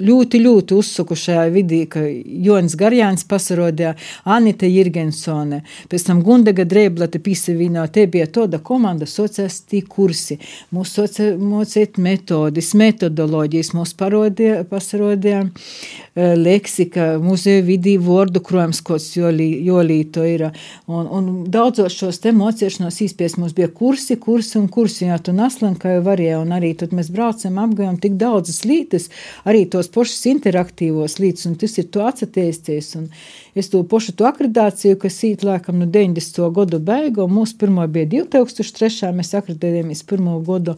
ļoti, 0.00 0.40
ļoti 0.44 0.76
uzsuku 0.76 1.16
šajā 1.18 1.46
vidī, 1.52 1.82
ka 1.90 2.02
Jonas 2.04 2.76
Garjāns 2.78 3.26
pasarodīja 3.28 3.94
Anita 4.24 4.68
Jirgensone, 4.68 5.62
pēc 5.90 6.06
tam 6.08 6.22
Gundega 6.24 6.64
Dreiblata 6.68 7.20
pisavīnā, 7.22 7.86
te 7.92 8.06
bija 8.10 8.28
toda 8.30 8.60
komanda 8.64 9.08
sociālisti 9.08 9.82
kursi, 9.88 10.38
mūs 10.74 10.96
mocēt 11.40 12.00
metodis, 12.00 12.72
metodoloģijas, 12.78 13.72
mūs 13.76 13.94
parodīja, 13.98 14.62
pasarodīja 14.70 15.42
e, 15.44 16.30
leksika, 16.38 17.12
muzeja 17.22 17.64
vidī 17.66 17.96
vordu 18.00 18.42
krojums, 18.44 18.82
kods 18.86 19.10
jolī, 19.18 19.50
jolīto 19.66 20.24
ir, 20.26 20.48
un, 20.88 21.06
un 21.06 21.30
daudzos 21.50 21.96
šos 21.96 22.22
te 22.24 22.32
mocēšanos 22.36 23.00
īspies 23.06 23.36
mums 23.40 23.54
bija 23.56 23.68
kursi, 23.68 24.16
kursi 24.20 24.58
un 24.60 24.68
kursi, 24.72 25.06
jā, 25.10 25.18
tu 25.22 25.34
naslanka 25.36 25.96
jau 25.96 26.04
varēja, 26.06 26.40
un 26.40 26.54
arī 26.56 26.72
tad 26.78 26.94
mēs 26.96 27.12
braucam, 27.12 27.60
apgājām 27.62 28.00
tik 28.00 28.16
daudzas 28.20 28.62
lītes, 28.68 29.10
arī 29.48 29.66
tos 29.70 29.89
pašus 29.94 30.26
interaktīvos 30.30 31.18
līdz, 31.20 31.46
un 31.50 31.56
tas 31.60 31.76
ir 31.80 31.88
to. 31.94 32.96
Un 33.00 33.08
es 33.58 33.70
to 33.72 33.82
pašu 33.90 34.14
to 34.18 34.28
akreditāciju, 34.28 34.98
kas 35.02 35.18
īt 35.28 35.44
laikam 35.46 35.80
no 35.80 35.88
90. 35.90 36.40
gadu 36.56 36.80
beigu, 36.82 37.26
un 37.26 37.36
mūsu 37.40 37.58
pirmo 37.60 37.86
bija 37.90 38.08
2003. 38.14 39.12
mēs 39.16 39.34
akreditējāmies 39.38 40.04
pirmo 40.08 40.38
gadu 40.46 40.76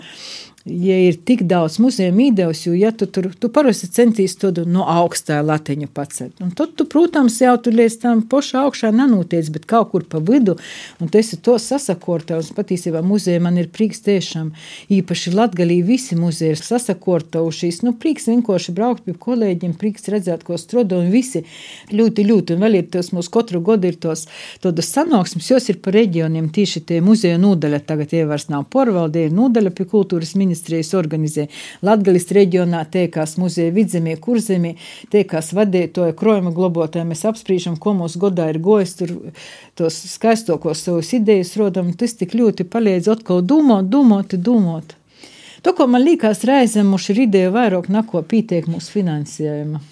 ja 0.65 0.97
ir 1.09 1.17
tik 1.27 1.43
daudz 1.51 1.79
muzeja 1.83 2.13
īdeus, 2.15 2.63
jo, 2.67 2.73
ja 2.79 2.93
tu 2.95 3.09
tur 3.11 3.31
tu 3.35 3.49
parasti 3.51 3.89
centīs 3.91 4.37
to 4.39 4.53
no 4.67 4.85
augstā 4.87 5.41
latiņa 5.43 5.89
pacelt, 5.95 6.39
un 6.45 6.53
tad, 6.55 6.77
tu, 6.79 6.87
protams, 6.87 7.41
jau 7.43 7.57
tur 7.59 7.75
līdz 7.75 7.97
tam 8.03 8.23
poša 8.31 8.63
augšā 8.67 8.93
nenotiec, 8.95 9.49
bet 9.55 9.67
kaut 9.71 9.91
kur 9.93 10.07
pa 10.07 10.21
vidu, 10.23 10.55
un 11.03 11.11
tas 11.11 11.33
ir 11.35 11.41
to 11.43 11.57
sasakortavs, 11.59 12.53
patiesībā 12.55 13.03
muzeja 13.03 13.43
man 13.43 13.59
ir 13.59 13.71
prieks 13.75 14.05
tiešām, 14.07 14.53
īpaši 14.93 15.35
Latgalī 15.35 15.81
visi 15.87 16.19
muzeji 16.19 16.55
ir 16.55 16.63
sasakortavušies, 16.63 17.83
nu, 17.87 17.95
prieks 17.99 18.29
vienkārši 18.31 18.77
braukt 18.77 19.07
pie 19.07 19.17
kolēģiem, 19.19 19.75
prieks 19.81 20.07
redzēt, 20.13 20.47
ko 20.47 20.61
strodo, 20.61 21.01
un 21.03 21.11
visi 21.11 21.43
ļoti, 21.91 22.27
ļoti, 22.29 22.57
un 22.57 22.67
vēl 22.67 22.79
ir 22.83 22.89
tos 22.95 23.11
mūsu 23.17 23.35
katru 23.35 23.63
godu 23.65 23.91
ir 23.91 23.99
tos, 23.99 24.29
todas 24.63 24.95
sanāksmes, 24.95 25.51
jos 25.51 25.69
ir 25.73 25.83
pa 25.83 25.95
reģioniem, 25.95 26.53
tieši 26.55 26.85
tie 26.87 27.03
muzeja 27.03 27.41
nūdaļa 27.43 27.83
tagad 27.89 28.15
ievars 28.15 28.49
nav 28.53 28.69
porvaldē, 28.71 29.27
ir 29.27 29.37
nūdaļa 29.37 29.75
pie 29.75 29.89
kultūras 29.91 30.37
ministrijas, 30.37 30.52
ministrijas 30.53 30.93
organizē. 30.95 31.49
Latgalis 31.83 32.29
reģionā 32.33 32.85
tiekās 32.93 33.37
muzeja 33.41 33.73
vidzemie, 33.75 34.17
kurzemie, 34.21 34.77
tiekās 35.13 35.53
vadītoja, 35.57 36.15
krojuma 36.19 36.53
globotāji. 36.55 37.09
Mēs 37.09 37.25
apspriežam, 37.29 37.79
ko 37.81 37.97
mūsu 37.97 38.21
godā 38.23 38.51
ir 38.53 38.61
gojis, 38.63 38.95
tur 39.01 39.15
tos 39.79 39.97
skaistokos 40.15 40.85
savus 40.85 41.13
idejas 41.17 41.57
rodam. 41.57 41.93
Tas 41.97 42.15
tik 42.19 42.37
ļoti 42.37 42.69
palīdz 42.69 43.11
atkal 43.17 43.43
domāt, 43.43 43.89
domāt, 43.93 44.37
domāt. 44.37 44.97
To, 45.63 45.73
ko 45.79 45.87
man 45.87 46.03
liekas, 46.03 46.43
reizēm 46.49 46.91
mums 46.91 47.07
ir 47.13 47.23
ideja 47.29 47.53
vairāk 47.55 47.89
nako 47.93 48.25
pītiek 48.27 48.67
mūsu 48.67 48.99
finansējuma. 48.99 49.83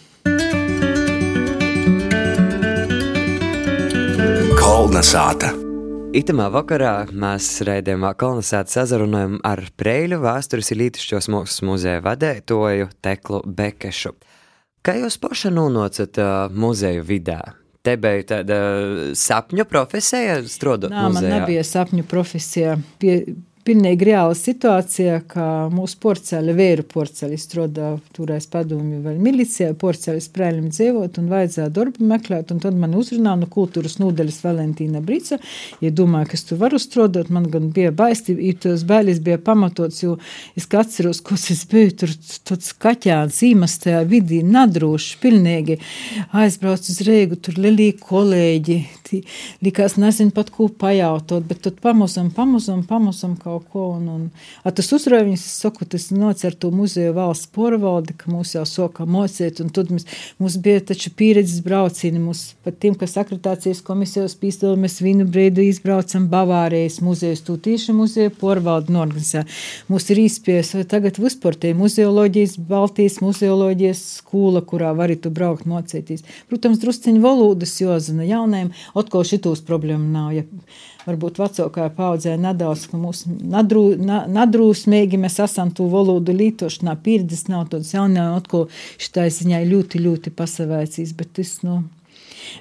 Kolna 4.58 5.02
sāta. 5.06 5.69
Itamā 6.10 6.48
vakarā 6.50 7.04
mēs 7.14 7.46
raidījumā 7.62 8.08
kolonizētu 8.18 8.72
sazarunājam 8.74 9.36
ar 9.46 9.60
Preļu 9.78 10.16
vēstures 10.24 10.72
ilītišķos 10.74 11.28
mūsu 11.30 11.68
muzeja 11.68 12.00
vadētoju 12.02 12.88
Teklu 12.98 13.38
Bekešu. 13.46 14.10
Kā 14.82 14.96
jūs 14.98 15.20
paša 15.22 15.52
nonācat 15.54 16.18
uh, 16.18 16.32
muzeju 16.50 17.04
vidē? 17.06 17.38
Te 17.86 17.94
bija 18.00 18.26
tāda 18.32 18.58
sapņu 19.14 19.68
profesija, 19.70 20.40
strādājot. 20.50 20.96
Nā, 20.96 21.06
man 21.14 21.30
nebija 21.30 21.62
sapņu 21.68 22.02
profesija. 22.10 22.74
Pie, 22.98 23.20
pilnīgi 23.70 24.08
reāla 24.08 24.34
situācija, 24.34 25.20
ka 25.30 25.44
mūsu 25.70 25.98
porceļa, 26.02 26.54
vēru 26.58 26.84
porceļa 26.90 27.36
strādā 27.38 27.90
turēs 28.16 28.48
padomju 28.50 28.98
vai 29.04 29.14
milicijā, 29.22 29.70
porceļa 29.78 30.22
sprēļiem 30.24 30.70
dzīvot 30.72 31.20
un 31.20 31.28
vajadzēja 31.30 31.70
darbu 31.76 32.06
meklēt, 32.10 32.50
tad 32.50 32.78
man 32.80 32.96
uzrunā 32.98 33.36
no 33.38 33.46
kultūras 33.50 34.00
nūdeļas 34.02 34.40
Valentīna 34.42 35.02
Brica, 35.06 35.38
ja 35.84 35.92
domāju, 35.94 36.32
ka 36.32 36.38
es 36.38 36.46
tur 36.48 36.58
varu 36.64 36.80
strādāt, 36.82 37.30
man 37.30 37.46
gan 37.52 37.68
bija 37.76 37.92
baisti, 37.94 38.34
ja 38.48 38.56
tos 38.64 38.82
bailes 38.88 39.20
bija 39.22 39.38
pamatots, 39.38 40.02
jo 40.02 40.16
es 40.58 40.66
atceros, 40.66 41.22
ko 41.22 41.38
es 41.38 41.62
biju 41.70 41.94
tur 42.02 42.14
tāds 42.50 42.74
kaķāns 42.74 43.42
īmas 43.46 43.78
tajā 43.84 44.02
vidī, 44.10 44.40
nadrošs, 44.46 45.14
pilnīgi 45.22 45.78
aizbrauc 46.34 46.90
uz 46.90 46.98
Rēgu, 47.06 47.38
tur 47.38 47.60
lelī 47.60 47.92
kolēģi, 48.00 48.80
likās 49.62 49.98
nezinu 50.00 50.34
pat 50.34 50.50
ko 50.54 50.66
pajautot, 50.80 51.46
bet 51.46 51.62
tad 51.68 51.78
pamazam, 51.84 52.32
pamazam, 52.34 52.82
pamazam 52.88 53.36
kaut 53.38 53.59
kaut 53.60 53.72
ko. 53.72 53.90
Un, 53.96 54.08
un, 54.08 54.30
a, 54.64 54.70
tas 54.70 54.88
viņus, 54.90 55.44
es 55.44 55.58
saku, 55.60 55.84
tas 55.84 56.10
nocer 56.10 56.54
to 56.54 56.70
muzeju 56.70 57.12
valsts 57.16 57.50
porvaldi, 57.54 58.14
ka 58.16 58.30
mūs 58.30 58.54
jau 58.54 58.64
soka 58.66 59.04
mocēt, 59.04 59.60
un 59.60 59.70
tad 59.70 59.90
mēs, 59.90 60.06
mums 60.38 60.56
bija 60.62 60.80
taču 60.80 61.10
pieredzes 61.16 61.62
braucieni, 61.64 62.20
mums 62.20 62.54
pat 62.64 62.78
tiem, 62.80 62.94
kas 62.94 63.16
akreditācijas 63.20 63.82
komisijos 63.82 64.36
pīstoli, 64.40 64.80
mēs 64.80 65.00
vīnu 65.02 65.26
brīdu 65.30 65.64
izbraucam 65.66 66.28
Bavārijas 66.30 67.00
muzejus, 67.04 67.44
tū 67.46 67.58
tieši 67.60 67.94
muzeju 67.96 68.34
porvaldi 68.40 68.94
norganizē. 68.94 69.44
Mums 69.88 70.10
ir 70.10 70.22
īspies, 70.26 70.74
tagad 70.90 71.18
tie 71.60 71.74
muzeoloģijas, 71.76 72.56
Baltijas 72.70 73.20
muzeoloģijas 73.20 74.04
skola, 74.20 74.62
kurā 74.62 74.92
vari 74.96 75.16
tu 75.20 75.32
braukt 75.34 75.66
mocēties. 75.68 76.24
Protams, 76.48 76.80
drusciņi 76.82 77.20
valodas 77.22 77.76
jozina 77.80 78.26
jaunajiem, 78.28 78.72
atkal 78.96 79.26
šitos 79.26 79.64
problēmu 79.66 80.08
nav. 80.14 80.32
Ja 80.36 80.46
varbūt 81.06 81.40
vecākajā 81.40 81.90
paudzē 81.96 82.34
nedaudz, 82.40 82.86
ka 82.90 82.98
mūs 83.00 83.24
nadrū, 83.42 83.84
na, 84.00 84.24
nadrūsmīgi 84.30 85.20
mēs 85.20 85.38
esam 85.44 85.72
to 85.76 85.88
valodu 85.92 86.34
lītošanā, 86.36 86.96
pieredzes 87.04 87.46
nav 87.50 87.68
tāds 87.72 87.94
jaunā, 87.94 88.30
atkal 88.38 88.68
šitai 89.00 89.28
ziņai 89.34 89.64
ļoti, 89.70 90.02
ļoti 90.06 90.34
pasavēcīs, 90.36 91.14
bet 91.18 91.34
tas, 91.40 91.56
nu, 91.66 91.82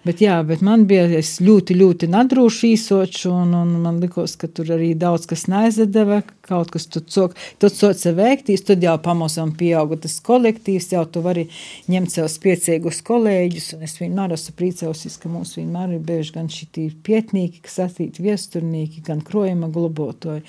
Bet, 0.05 0.21
jā, 0.23 0.37
bet 0.47 0.61
man 0.65 0.85
bija 0.89 1.07
ļoti, 1.19 1.75
ļoti 1.79 2.09
nadrūši 2.11 2.71
īsoči, 2.75 3.25
un, 3.31 3.53
un 3.57 3.73
man 3.83 3.99
likās, 4.03 4.35
ka 4.39 4.49
tur 4.51 4.71
arī 4.75 4.91
daudz 4.99 5.27
kas 5.29 5.47
neaizdeva, 5.51 6.21
kaut 6.45 6.71
kas 6.73 6.87
tur 6.91 7.03
cok, 7.05 7.35
tad 7.61 7.75
soca 7.75 8.13
veiktīs, 8.17 8.63
tad 8.67 8.83
jau 8.85 8.95
pamazām 9.03 9.53
pieauga 9.59 9.99
tas 10.05 10.19
kolektīvs, 10.25 10.91
jau 10.95 11.03
tu 11.09 11.23
vari 11.25 11.47
ņemt 11.91 12.15
sev 12.15 12.29
spiecīgus 12.31 13.03
kolēģus, 13.07 13.73
un 13.77 13.85
es 13.87 13.97
vienmēr 14.01 14.37
esmu 14.37 14.55
priecausies, 14.59 15.19
ka 15.21 15.31
mums 15.31 15.55
vienmēr 15.59 15.97
ir 15.97 16.07
bijuši 16.07 16.35
gan 16.37 16.49
šitī 16.53 16.89
pietnīki, 17.05 17.63
kas 17.65 17.81
atīt 17.89 18.21
viesturnīki, 18.23 19.05
gan 19.05 19.23
krojuma 19.25 19.71
globotoji 19.73 20.45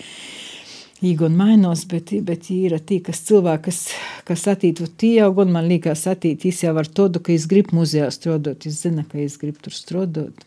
īgi 1.04 1.24
un 1.26 1.36
mainos, 1.38 1.86
bet, 1.88 2.12
bet 2.26 2.50
ir 2.52 2.76
tie, 2.86 3.00
kas 3.04 3.22
cilvēki, 3.28 3.64
kas, 3.68 3.80
kas 4.28 4.46
atīt 4.52 4.82
uz 4.84 4.92
tieaugu, 5.00 5.46
un 5.46 5.54
man 5.56 5.68
liekas, 5.70 6.06
atīt, 6.12 6.46
es 6.50 6.62
jau 6.64 6.74
ar 6.80 6.88
to, 6.88 7.08
ka 7.20 7.32
es 7.34 7.48
gribu 7.50 7.80
muzejā 7.80 8.10
strādāt, 8.14 8.68
es 8.68 8.82
zinu, 8.84 9.06
ka 9.08 9.20
es 9.22 9.38
gribu 9.40 9.64
tur 9.64 9.76
strādāt. 9.76 10.46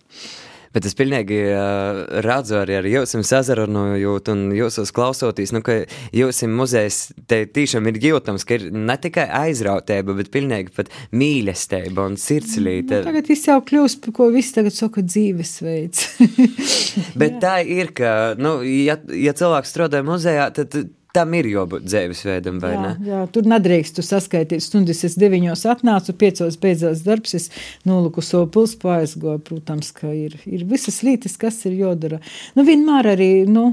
Bet 0.74 0.88
es 0.90 0.96
pilnīgi 0.98 1.38
uh, 1.54 2.04
redzu 2.26 2.58
arī 2.62 2.80
ar 2.80 2.88
jums 2.90 3.14
sazarunojot 3.30 4.32
un 4.34 4.48
jūsos 4.58 4.94
klausoties, 4.96 5.54
nu, 5.54 5.62
ka 5.66 5.84
jūsu 6.16 6.50
muzejs 6.50 7.00
te 7.30 7.44
tiešām 7.46 7.92
ir 7.92 8.00
jūtams, 8.02 8.46
ka 8.48 8.58
ir 8.58 8.68
ne 8.74 8.96
tikai 9.02 9.28
aizrautība, 9.44 10.16
bet 10.18 10.32
pilnīgi 10.34 10.74
pat 10.74 10.90
mīlestība 11.14 12.08
un 12.10 12.18
sirdslīte. 12.22 13.04
Nu, 13.04 13.10
tagad 13.12 13.30
viss 13.30 13.50
jau 13.50 13.60
kļūst, 13.66 14.10
ko 14.18 14.32
viss 14.34 14.56
tagad 14.56 14.76
saka 14.76 15.06
dzīvesveids. 15.06 16.08
bet 17.22 17.40
tā 17.44 17.60
ir, 17.62 17.94
ka, 17.98 18.34
nu, 18.42 18.60
ja, 18.66 18.98
ja 19.14 19.38
cilvēks 19.38 19.74
strādā 19.76 20.02
muzejā, 20.06 20.50
tad 20.58 20.78
Tam 21.14 21.34
ir 21.38 21.46
jābūt 21.46 21.84
dzīvesveidam, 21.86 22.58
vai 22.58 22.72
jā, 22.74 22.82
ne? 22.82 22.92
Jā, 23.06 23.20
tur 23.30 23.46
nedrīkst 23.46 24.00
saskaitīt 24.02 24.64
stundas. 24.66 25.04
Es 25.06 25.14
deviņos 25.22 25.62
atnācu, 25.70 26.16
piecos 26.18 26.58
beidzās 26.58 27.04
darbs, 27.06 27.36
es 27.38 27.50
noliku 27.86 28.24
savu 28.26 28.48
pulsu 28.56 28.90
aizgoju. 28.96 29.44
Protams, 29.46 29.92
ka 29.94 30.10
ir, 30.10 30.40
ir 30.50 30.66
visas 30.66 31.04
lietas, 31.06 31.38
kas 31.38 31.62
ir 31.70 31.78
jādara. 31.78 32.18
Nu, 32.58 32.66
vienmēr 32.66 33.12
arī, 33.14 33.30
nu, 33.46 33.68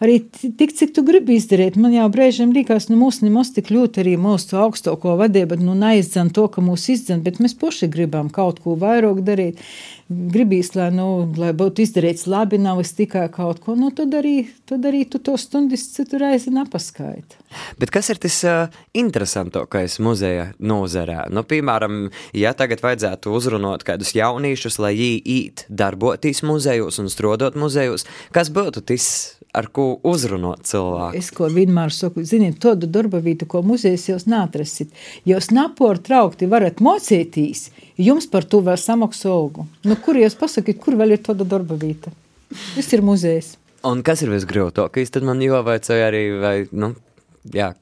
arī 0.00 0.16
tik, 0.32 0.72
cik 0.78 0.94
tu 0.96 1.04
gribi 1.04 1.36
izdarīt. 1.36 1.76
Man 1.76 1.92
jau 1.92 2.08
brīžiem 2.14 2.56
likās, 2.56 2.88
nu, 2.88 2.96
mūsu 3.02 3.26
nemaz 3.26 3.52
tik 3.52 3.68
ļoti 3.74 4.06
arī 4.06 4.16
mūsu 4.24 4.56
augstāko 4.56 5.18
vadību, 5.20 5.60
nu, 5.60 5.76
neizdzen 5.76 6.32
to, 6.32 6.46
ka 6.54 6.64
mūs 6.64 6.88
izdzen, 6.94 7.20
bet 7.26 7.42
mēs 7.42 7.58
paši 7.58 7.90
gribam 7.92 8.32
kaut 8.32 8.62
ko 8.64 8.78
vairāk 8.80 9.20
darīt 9.28 9.60
gribīs, 10.08 10.72
lai, 10.76 10.88
nu, 10.94 11.06
lai 11.36 11.50
būtu 11.56 11.82
izdarīts 11.84 12.26
labi, 12.30 12.58
nav 12.60 12.80
es 12.80 12.94
tikai 12.96 13.26
kaut 13.32 13.60
ko, 13.64 13.74
nu, 13.76 13.90
tad 13.94 14.14
arī, 14.16 14.48
tad 14.68 14.86
arī 14.88 15.04
tu 15.10 15.20
to 15.20 15.36
stundas 15.40 15.84
citu 15.92 16.20
reizi 16.20 16.52
nepaskaiti. 16.54 17.40
Bet 17.80 17.92
kas 17.92 18.08
ir 18.12 18.20
tas 18.22 18.38
uh, 18.48 18.78
interesantākais 18.96 19.98
muzeja 20.04 20.50
nozarē? 20.60 21.26
Nu, 21.32 21.44
piemēram, 21.48 22.08
ja 22.36 22.54
tagad 22.56 22.82
vajadzētu 22.84 23.32
uzrunāt 23.36 23.84
kādus 23.88 24.14
jauniešus, 24.16 24.80
lai 24.80 24.94
viņi 24.98 25.20
īt 25.28 25.66
darbotīs 25.68 26.42
muzejos 26.46 27.00
un 27.02 27.10
strodot 27.12 27.58
muzejos, 27.58 28.06
kas 28.34 28.52
būtu 28.54 28.84
tas, 28.88 29.08
ar 29.56 29.68
ko 29.72 29.98
uzrunāt 30.06 30.64
cilvēku? 30.68 31.18
Es 31.18 31.30
ko 31.34 31.48
vienmēr 31.52 31.92
saku, 31.94 32.24
ziniet, 32.28 32.58
tādu 32.64 32.88
darba 32.90 33.20
vietu, 33.24 33.48
ko 33.48 33.62
muzejs 33.66 34.08
jūs 34.10 34.28
neatrasit. 34.30 34.92
Jūs 35.28 35.50
napārtraukti 35.54 36.48
varat 36.50 36.82
mocētīs, 36.84 37.68
jums 37.98 38.28
par 38.30 38.46
to 38.48 38.62
vēl 38.64 38.78
samaksu 38.80 39.30
algu. 39.32 39.66
Nu, 39.84 39.98
kur 40.02 40.18
jūs 40.18 40.38
pasakāt, 40.38 40.80
kur 40.82 40.96
vēl 40.98 41.16
ir 41.16 41.22
tāda 41.26 41.46
darba 41.48 41.78
vieta? 41.78 42.12
Tas 42.48 42.88
ir 42.94 43.04
muzejs. 43.04 43.56
Un 43.88 44.02
kas 44.06 44.24
ir 44.24 44.32
visgrūtākais? 44.32 45.12
Tad 45.14 45.26
man 45.26 45.42
jāvaicāja 45.42 46.08
arī, 46.08 46.22
vai, 46.42 46.56
nu, 46.72 46.94
jā, 47.54 47.72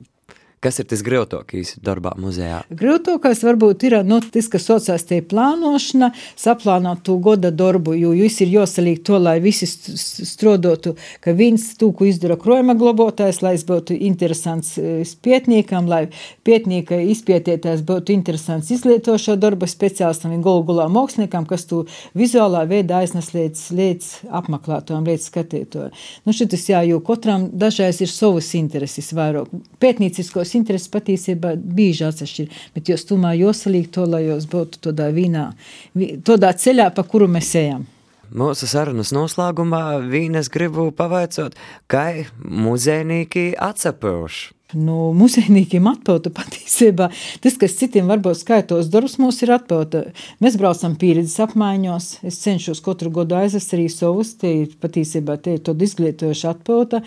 Kas 0.66 0.80
ir 0.82 0.86
tas 0.90 1.02
grūtākais 1.06 1.76
darbā 1.84 2.16
muzejā? 2.18 2.64
Grūtākais 2.74 3.38
varbūt 3.46 3.84
ir 3.86 3.94
nu, 4.02 4.16
tas, 4.18 4.48
kas 4.50 4.64
saucās 4.66 5.04
tie 5.06 5.20
plānošana, 5.22 6.08
saplānot 6.34 7.04
to 7.06 7.14
goda 7.22 7.52
darbu, 7.54 7.92
jo 7.94 8.10
viss 8.16 8.42
ir 8.42 8.50
jāsalīk 8.50 9.04
to, 9.06 9.20
lai 9.22 9.36
visi 9.44 9.68
strodotu, 9.68 10.96
ka 11.22 11.36
viens 11.38 11.68
to, 11.78 11.92
ko 11.94 12.08
izdara 12.08 12.34
krojuma 12.40 12.74
glabotājs, 12.80 13.38
lai 13.44 13.52
es 13.60 13.62
būtu 13.68 13.94
interesants 14.08 14.72
e, 14.80 15.04
pietniekam, 15.22 15.86
lai 15.86 16.08
pietnieka 16.42 16.98
izpietietājs 17.12 17.84
būtu 17.86 18.16
interesants 18.16 18.72
izlietošo 18.74 19.36
darba 19.38 19.70
speciālistam 19.70 20.34
un 20.34 20.42
golgulā 20.42 20.88
māksliniekam, 20.90 21.46
kas 21.46 21.68
to 21.70 21.84
vizuālā 22.18 22.64
veidā 22.66 23.04
aiznes 23.04 23.30
līdz, 23.36 23.68
līdz 23.76 24.10
apmeklētājiem, 24.40 25.06
līdz 25.12 25.30
skatītājiem. 25.30 25.94
Nu, 26.26 26.34
šitas 26.34 26.66
jā, 26.72 26.82
jo 26.90 26.98
katram 27.06 27.52
dažreiz 27.54 28.02
ir 28.02 28.10
savas 28.10 28.50
intereses 28.58 29.14
vairāk. 29.14 29.54
Pētniecisko 29.78 30.46
savas 30.46 30.55
intereses 30.56 30.90
patiesībā 30.92 31.54
bieži 31.56 32.06
atsevišķi, 32.08 32.46
bet 32.76 32.90
jūs 32.92 33.06
tomēr 33.08 33.36
josalīgi 33.42 33.92
to, 33.96 34.06
lai 34.10 34.24
jūs 34.26 34.48
būtu 34.50 34.82
tādā 34.88 35.10
vīnā, 35.14 35.50
tādā 36.26 36.54
ceļā, 36.56 36.90
pa 36.96 37.06
kuru 37.06 37.28
mēs 37.30 37.52
ejam. 37.60 37.86
Mūsu 38.26 38.66
sarunas 38.66 39.12
noslēgumā 39.14 40.00
vīnes 40.10 40.50
gribu 40.50 40.88
pavaicot, 40.90 41.54
kā 41.86 42.08
muzejnīki 42.42 43.52
atsapūši. 43.54 44.55
Nu, 44.74 45.12
muzejniekiem 45.14 45.86
atpūta 45.86 46.32
patiesībā. 46.38 47.06
Tas, 47.42 47.54
kas 47.60 47.76
citiem 47.78 48.08
varbūt 48.10 48.40
skaitos 48.40 48.88
darbs, 48.90 49.14
mums 49.22 49.38
ir 49.46 49.52
atpūta. 49.54 50.08
Mēs 50.42 50.56
braucam 50.58 50.96
pieredzes 50.98 51.38
apmaiņos. 51.44 52.08
Es 52.26 52.40
cenšos 52.42 52.82
katru 52.82 53.12
gadu 53.14 53.36
aizvest 53.38 53.76
arī 53.76 53.86
savus. 53.92 54.32
Te 54.40 54.50
ir 54.64 54.72
patiesībā 54.82 55.36
te 55.42 55.54
ir 55.54 55.62
tāda 55.68 55.86
izglītojoša 55.86 56.50
atpūta. 56.56 57.02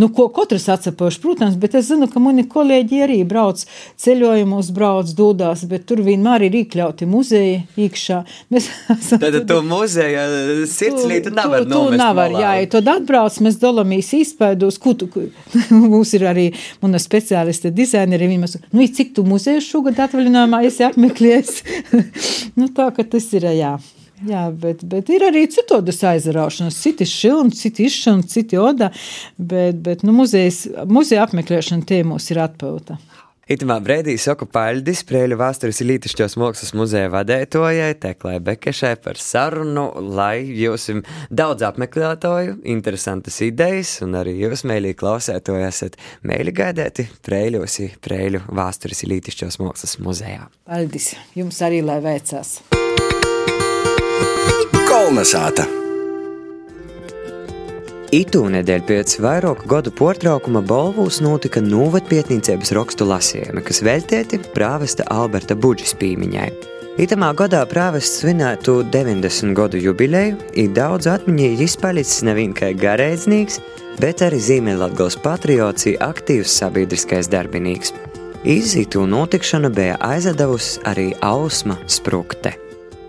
Nu, 0.00 0.08
ko 0.16 0.30
katrs 0.32 0.70
atsapauš, 0.72 1.18
protams, 1.20 1.58
bet 1.60 1.76
es 1.76 1.90
zinu, 1.90 2.08
ka 2.08 2.22
mani 2.22 2.46
kolēģi 2.48 3.02
arī 3.04 3.18
brauc 3.28 3.60
ceļojumos, 4.00 4.72
brauc 4.72 5.12
dūdās, 5.18 5.66
bet 5.68 5.84
tur 5.90 6.00
vienmēr 6.06 6.46
ir 6.48 6.58
iekļauti 6.62 7.10
muzeji 7.12 7.60
iekšā. 7.76 8.22
Mēs. 8.56 8.70
Tad 9.12 9.38
tu 9.52 9.60
muzeja 9.68 10.24
sirdslītu 10.70 11.34
nevar 11.36 11.68
nomest. 11.68 11.92
Tu 11.92 12.00
nevar, 12.00 12.40
jā, 12.40 12.56
ja 12.62 12.72
tad 12.72 12.88
atbrauc, 12.88 13.36
mēs 13.44 13.60
dalāmies 13.60 14.08
izpēdos, 14.16 14.80
kutu, 14.82 15.08
mums 15.92 16.16
ir 16.16 16.24
arī, 16.32 16.48
un 16.80 16.96
speciālisti, 17.02 17.72
dizaineri. 17.74 18.28
Viņi 18.30 18.42
mums 18.42 18.56
saka, 18.56 18.70
nu, 18.72 18.86
cik 18.98 19.14
tu 19.16 19.24
muzeju 19.28 19.64
šogad 19.64 20.00
atvaļinājumā 20.06 20.62
esi 20.68 20.86
apmeklējis? 20.86 21.58
nu, 22.58 22.70
tā, 22.76 22.88
ka 22.96 23.06
tas 23.14 23.28
ir, 23.36 23.48
jā. 23.58 23.76
Jā, 24.22 24.44
bet, 24.54 24.84
bet 24.86 25.08
ir 25.10 25.24
arī 25.26 25.48
citādas 25.50 25.98
aizraušanas, 26.06 26.76
citi 26.78 27.06
šilni, 27.08 27.56
citi 27.58 27.88
izšana, 27.88 28.22
citi 28.30 28.58
oda, 28.60 28.92
bet, 29.34 29.80
bet 29.82 30.04
nu, 30.06 30.14
muzeja 30.14 31.24
apmeklēšana 31.24 31.88
tēmos 31.88 32.30
ir 32.30 32.38
atpauta. 32.44 33.00
Itamā 33.50 33.80
brīdī 33.82 34.12
saku 34.22 34.46
paļdis 34.46 35.00
Prēļu 35.08 35.34
vēstures 35.40 35.80
Lītišķos 35.82 36.36
mākslas 36.38 36.70
muzeja 36.78 37.08
vadētojai 37.10 37.88
Teklai 37.98 38.36
Bekešai 38.38 38.92
par 39.02 39.18
sarunu, 39.18 39.88
lai 40.14 40.44
jūs 40.46 40.86
daudz 41.26 41.66
apmeklētoju, 41.66 42.60
interesantas 42.70 43.40
idejas 43.42 43.96
un 44.06 44.14
arī 44.20 44.36
jūs, 44.44 44.62
mēlī 44.70 44.94
klausētoji, 44.94 45.66
esat 45.66 45.98
mēlī 46.22 46.54
gaidēti 46.62 47.08
Prēļos, 47.26 47.80
Prēļu 48.06 48.46
vēstures 48.46 49.02
Lītišķos 49.10 49.58
mākslas 49.64 49.98
muzejā. 50.06 50.46
Paļdis, 50.70 51.12
jums 51.42 51.62
arī 51.66 51.82
lai 51.82 51.98
veicās! 52.04 52.60
Kolnesāta! 54.86 55.81
Itū 58.12 58.42
nedēļ 58.52 58.82
pēc 58.84 59.12
vairāku 59.24 59.64
gadu 59.72 59.88
portraukuma 59.96 60.60
Bolvūs 60.68 61.22
notika 61.24 61.62
novatpietnīcības 61.64 62.74
rakstu 62.76 63.06
lasījumi, 63.08 63.62
kas 63.64 63.80
veltēti 63.86 64.36
prāvesta 64.52 65.06
Alberta 65.08 65.56
Budžas 65.56 65.94
pīmiņai. 65.96 66.50
Itamā 67.00 67.30
gadā 67.32 67.62
prāvests 67.70 68.20
svinētu 68.20 68.82
90 68.92 69.56
gadu 69.56 69.80
jubileju, 69.80 70.36
ir 70.60 70.74
daudz 70.76 71.08
atmiņīgi 71.08 71.64
izpalicis 71.64 72.20
nevien 72.28 72.52
kā 72.52 72.74
garēdznieks, 72.76 73.62
bet 74.02 74.20
arī 74.26 74.42
Ziemeļlatgals 74.44 75.16
patriots 75.24 75.88
aktīvs 76.04 76.58
sabiedriskais 76.60 77.32
darbinīgs. 77.32 77.94
Izītu 78.44 79.06
notikšanu 79.08 79.72
bija 79.72 79.96
aizdevusi 80.04 80.84
arī 80.84 81.14
Ausma 81.24 81.80
Sprukte. 81.88 82.58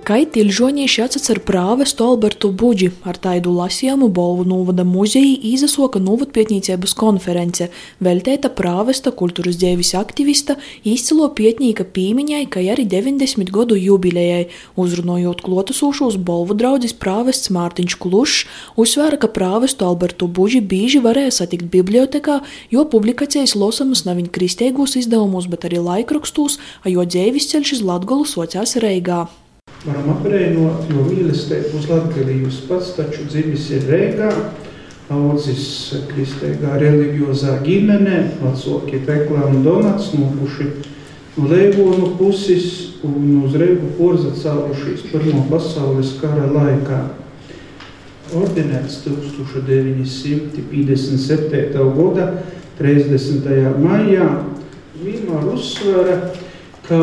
Kai 0.04 0.26
tilžoņieši 0.28 1.00
atceras 1.00 1.46
prāvestu 1.48 2.04
Albertu 2.04 2.50
Buģi. 2.52 2.90
Ar 3.08 3.16
taidu 3.24 3.54
lasījumu 3.56 4.10
Bolvu 4.12 4.44
novada 4.44 4.84
muzeja 4.84 5.38
īzasoka 5.48 6.02
novadpietnīcības 6.04 6.92
konference, 7.00 7.70
veltēta 8.04 8.50
prāvesta 8.52 9.14
kultūras 9.16 9.56
dzēvis 9.62 9.94
aktivista, 9.96 10.58
izcilo 10.84 11.30
pietnīka 11.38 11.86
pīmiņai, 11.96 12.42
kā 12.52 12.66
arī 12.74 12.84
90 12.92 13.54
gadu 13.56 13.78
jubilejai, 13.80 14.50
uzrunojot 14.76 15.40
klotasūšos 15.46 16.18
Bolvu 16.20 16.58
draudzes 16.60 16.92
prāvests 17.00 17.54
Mārtiņš 17.56 17.96
Klušs, 18.04 18.42
uzsvēra, 18.76 19.22
ka 19.22 19.30
prāvestu 19.32 19.88
Albertu 19.88 20.28
Buģi 20.28 20.60
bīži 20.68 21.00
varēja 21.06 21.32
satikt 21.38 21.72
bibliotekā, 21.72 22.42
jo 22.76 22.84
publikācijas 22.92 23.56
losamas 23.56 24.04
nav 24.04 24.20
viņa 24.20 24.36
kristīgos 24.36 24.98
izdevumos, 25.00 25.48
bet 25.48 25.64
arī 25.72 25.80
laikrakstos, 25.80 26.60
jo 26.92 27.08
dzēvis 27.08 27.48
ceļš 27.56 27.78
uz 27.78 27.86
Latgolu 27.88 28.28
sociās 28.28 28.76
Reigā 28.84 29.22
varam 29.84 30.14
aprēķināt, 30.16 30.88
jo 30.92 31.02
mīlestība 31.10 31.78
uz 31.78 31.86
Latvijas 31.92 32.58
pats 32.70 32.90
taču 32.98 33.22
dzimis 33.28 33.66
ir 33.76 33.82
Rīgā. 33.92 34.32
Audzis 35.14 35.66
kristīgā 36.10 36.72
reliģiozā 36.80 37.54
ģimenē, 37.66 38.18
vecāki 38.40 38.98
Tekla 39.04 39.42
un 39.50 39.58
Donats 39.66 40.08
nopuši 40.16 40.66
no 41.36 41.44
Leivonu 41.52 42.08
puses 42.18 42.66
un 43.04 43.14
uz 43.44 43.52
Reigu 43.60 43.88
porzacālušies 43.98 45.02
Pirmo 45.12 45.42
pasaules 45.52 46.10
kara 46.22 46.48
laikā. 46.48 47.00
Ordinēts 48.34 48.96
1957. 49.04 51.84
gada 52.00 52.26
30. 52.80 53.44
maijā 53.84 54.28
vienmēr 55.04 55.44
uzsvera, 55.52 56.16
ka 56.88 57.00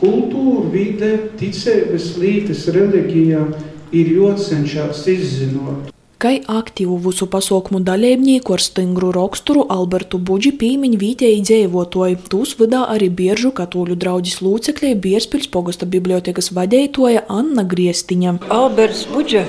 kultūra, 0.00 0.66
vide, 0.72 1.14
ticības 1.40 2.12
lītes 2.20 2.68
reliģijā 2.74 3.46
ir 3.92 4.14
ļoti 4.16 4.46
cenšas 4.50 5.06
izzinot. 5.12 5.90
Kai 6.22 6.36
aktīvu 6.46 7.00
visu 7.02 7.26
pasaukumu 7.26 7.80
dalībnieku 7.82 8.54
ar 8.54 8.62
stingru 8.62 9.08
raksturu 9.10 9.64
Albertu 9.74 10.20
Budži 10.22 10.52
pīmiņu 10.60 11.00
vietēji 11.00 11.40
dzīvotoji, 11.48 12.20
tūs 12.30 12.52
vidā 12.60 12.84
arī 12.92 13.08
biežu 13.10 13.50
katoļu 13.58 13.96
draudzes 13.98 14.38
lūcekļai 14.44 14.92
Bierspils 15.02 15.50
pogosta 15.50 15.88
bibliotekas 15.96 16.52
vadētoja 16.54 17.24
Anna 17.26 17.66
Griestiņa. 17.66 18.36
Alberts 18.54 19.02
Budža, 19.10 19.42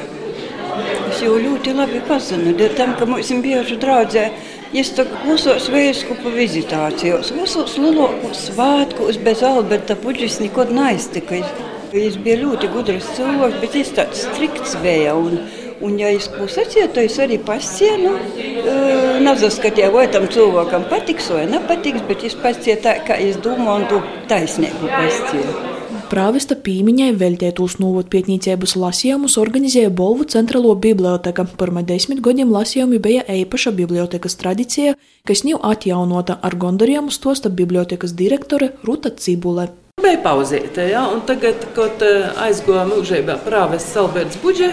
es 1.12 1.22
jau 1.22 1.38
ļoti 1.38 1.78
labi 1.78 2.02
pazinu, 2.10 2.56
dēļ 2.58 2.74
tam, 2.82 2.98
ka 2.98 3.06
mums 3.06 3.30
biežu 3.46 3.78
draudzē 3.78 4.26
Es 4.74 4.90
klausos 4.98 5.68
vēskupa 5.70 6.32
vizitācijos, 6.34 7.28
visos 7.36 7.76
lielākos 7.78 8.48
svētkos 8.48 9.20
bez 9.22 9.44
Alberta 9.46 9.94
Puģis 10.02 10.40
nekad 10.42 10.72
neiztika. 10.74 11.44
Viņš 11.92 12.16
bija 12.26 12.40
ļoti 12.40 12.70
gudrs 12.74 13.12
cilvēks, 13.14 13.60
bet 13.62 13.78
viņš 13.78 13.92
tāds 14.00 14.24
strikts 14.26 14.74
bija. 14.82 15.14
Un, 15.14 15.38
un 15.86 16.00
ja 16.02 16.10
es 16.10 16.26
sacīju, 16.26 16.88
tad 16.96 17.04
es 17.04 17.20
arī 17.22 17.38
pascienu. 17.46 18.16
Uh, 18.64 19.22
Nezaskatīju, 19.22 19.92
vai 19.94 20.08
tam 20.10 20.26
cilvēkam 20.34 20.90
patiks 20.90 21.30
vai 21.36 21.46
nepatiks, 21.54 22.08
bet 22.10 22.26
es 22.26 22.34
pascienu 22.42 22.82
tā, 22.88 22.98
kā 23.06 23.22
es 23.22 23.38
domāju, 23.46 23.78
un 23.78 23.88
to 23.94 24.02
taisnību 24.34 24.90
pascienu. 24.90 25.73
Prāvesta 26.14 26.54
pīmiņai 26.54 27.08
veltētos 27.18 27.80
novotpietnīcības 27.82 28.76
lasījumus 28.78 29.34
organizēja 29.42 29.90
Bolvu 29.98 30.28
centrālo 30.30 30.76
biblioteka. 30.78 31.48
Pirmā 31.58 31.82
desmit 31.90 32.20
gadiem 32.22 32.52
lasījumi 32.54 33.00
bija 33.02 33.24
īpaša 33.34 33.74
bibliotekas 33.74 34.38
tradīcija, 34.38 34.94
kas 35.26 35.42
nav 35.48 35.64
atjaunota 35.66 36.36
ar 36.46 36.54
gondariem 36.62 37.08
stosta 37.10 37.50
bibliotekas 37.50 38.14
direktore 38.20 38.68
Ruta 38.86 39.10
Cibule. 39.10 39.66
Bija 40.04 40.20
pauzīte, 40.22 40.86
ja, 40.92 41.08
un 41.16 41.26
tagad, 41.26 41.66
kad 41.74 42.06
aizgoja 42.46 42.86
mūžībā 42.92 43.40
prāvests 43.48 43.98
Alberts 44.04 44.38
Budžē, 44.46 44.70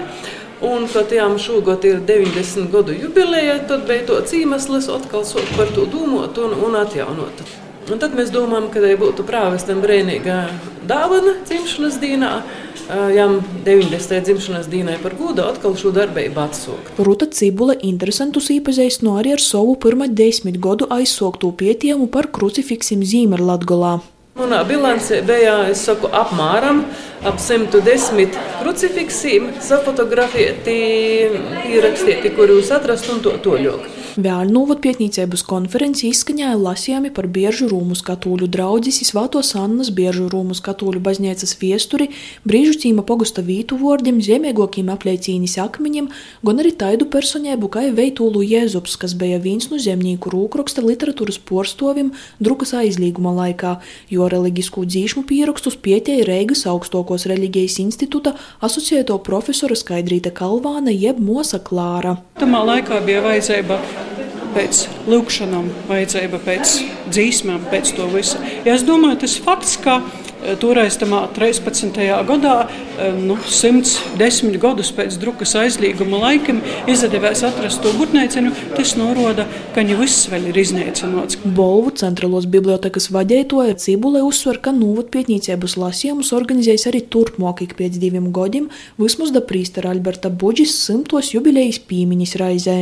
Un, 0.61 0.83
kad 0.93 1.09
jām 1.09 1.39
šogad 1.41 1.87
ir 1.89 2.03
90 2.05 2.69
gadu 2.69 2.93
jubileja, 2.93 3.55
tad 3.65 3.87
bija 3.89 4.05
tāds 4.11 4.37
iemesls 4.37 4.91
atkal 4.93 5.25
par 5.57 5.73
to 5.73 5.89
domāt 5.89 6.37
un, 6.37 6.53
un 6.69 6.77
atjaunot. 6.83 7.45
Un 7.91 7.99
tad 7.99 8.13
mēs 8.15 8.29
domājam, 8.31 8.69
ka 8.71 8.79
tai 8.83 8.93
būtu 8.99 9.25
prāvestam 9.27 9.81
brīvīga 9.83 10.45
dāvana 10.87 11.33
dzimšanas 11.43 11.97
dienā. 11.99 12.35
Jām 13.15 13.37
90. 13.67 14.21
dzimšanas 14.27 14.69
dienai 14.71 14.97
par 15.03 15.15
godu 15.19 15.45
atkal 15.47 15.77
šo 15.79 15.91
darbību 15.95 16.41
atsūkt. 16.43 16.97
Ruta 17.07 17.27
Cibule 17.35 17.77
interesantus 17.87 18.51
iepazīstino 18.55 19.17
arī 19.19 19.35
ar 19.37 19.43
savu 19.43 19.77
pirmā 19.83 20.07
desmit 20.07 20.59
gadu 20.63 20.87
aizsāktu 20.91 21.53
pētījumu 21.59 22.09
par 22.15 22.31
krucifiksim 22.35 23.03
Zīmerlatgolā. 23.07 24.01
Manā 24.39 24.61
bilancē 24.67 25.21
bija 25.27 25.55
saku, 25.75 26.11
apmēram 26.15 26.85
ap 27.27 27.39
110 27.43 28.39
krucifiksiem, 28.63 29.51
safotografēti, 29.67 30.77
pierakstīti, 31.67 32.35
kurus 32.39 32.71
atrast 32.75 33.11
un 33.11 33.23
to 33.27 33.35
toļok. 33.43 34.00
Vēļnūvat 34.19 34.81
pietnīcības 34.83 35.45
konferenci 35.47 36.09
izskaņāja 36.11 36.57
lasījumi 36.59 37.13
par 37.15 37.29
biežu 37.31 37.69
rūmus 37.71 38.01
katoļu 38.03 38.49
draudzis, 38.51 38.99
Svētos 39.07 39.53
Annas 39.55 39.93
biežu 39.95 40.25
rūmus 40.33 40.59
katoļu 40.67 40.99
baznīcas 41.05 41.55
viesturi, 41.61 42.09
brīžu 42.43 42.75
cīma 42.83 43.05
pogusta 43.07 43.45
vītu 43.47 43.79
vārdiem, 43.79 44.19
ziemiegokiem 44.19 44.91
apleicīnis 44.91 45.55
akmeņiem, 45.63 46.11
gan 46.43 46.63
arī 46.63 46.73
taidu 46.75 47.07
personēbu 47.13 47.71
kā 47.71 47.85
Veitūlu 47.95 48.43
Jēzups, 48.43 48.99
kas 48.99 49.15
bija 49.15 49.39
viens 49.39 49.71
no 49.71 49.79
zemnieku 49.79 50.35
rūkroksta 50.35 50.83
literatūras 50.83 51.39
porstovim 51.39 52.11
drukas 52.43 52.75
aizlīguma 52.83 53.37
laikā, 53.39 53.77
jo 54.11 54.27
reliģisku 54.27 54.89
dzīšmu 54.91 55.23
pierakstus 55.31 55.79
pietēja 55.79 56.27
Reigas 56.27 56.67
augstokos 56.67 57.29
reliģijas 57.31 57.79
institūta 57.87 58.35
asociēto 58.59 59.21
profesora 59.23 59.79
Skaidrīta 59.79 60.35
Kalvāna 60.35 60.91
jeb 60.91 61.23
Mosa 61.23 61.63
Klāra. 61.63 62.19
Tamā 62.43 62.67
laikā 62.75 63.05
bija 63.07 63.23
vajadzība 63.31 63.79
pēc 64.55 64.87
lūkšanām, 65.11 65.69
vajadzība 65.91 66.41
pēc 66.45 66.81
dzīsmām, 67.11 67.69
pēc 67.71 67.95
to 67.97 68.09
visa. 68.13 68.41
Ja 68.67 68.75
es 68.77 68.85
domāju, 68.87 69.23
tas 69.25 69.37
fakts, 69.43 69.77
ka 69.83 70.01
eh, 70.01 70.57
toreiz, 70.61 70.99
13. 71.01 72.01
gadā, 72.29 72.55
eh, 72.67 73.17
nu, 73.17 73.37
110 73.47 74.59
gadus 74.63 74.93
pēc 74.97 75.19
drukas 75.23 75.55
aizlieguma 75.59 76.21
laikam, 76.25 76.63
izdevās 76.91 77.45
atrast 77.47 77.83
to 77.85 77.93
būtnēcinu, 77.99 78.53
tas 78.77 78.95
norāda, 79.01 79.47
ka 79.75 79.85
ne 79.87 79.99
viss 79.99 80.29
vēl 80.33 80.51
ir 80.53 80.61
iznīcināts. 80.65 81.41
Bolvu 81.45 81.95
centrālos 82.03 82.49
bibliotekas 82.51 83.11
vadītāja 83.15 83.79
Cibule 83.81 84.25
uzsver, 84.27 84.61
ka 84.63 84.75
novotpietnīcības 84.77 85.77
lasījumus 85.81 86.35
organizēs 86.37 86.89
arī 86.91 87.05
turpmāk 87.07 87.67
ik 87.67 87.77
pēc 87.81 88.01
diviem 88.03 88.31
gadiem, 88.35 88.71
vismaz 89.01 89.35
da 89.35 89.45
prīstera 89.45 89.95
Alberta 89.95 90.31
Budžis 90.31 90.77
simtos 90.87 91.35
jubilejas 91.35 91.83
pīmiņas 91.91 92.41
raizē. 92.41 92.81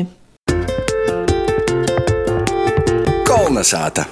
Kalnasāta. 3.49 4.03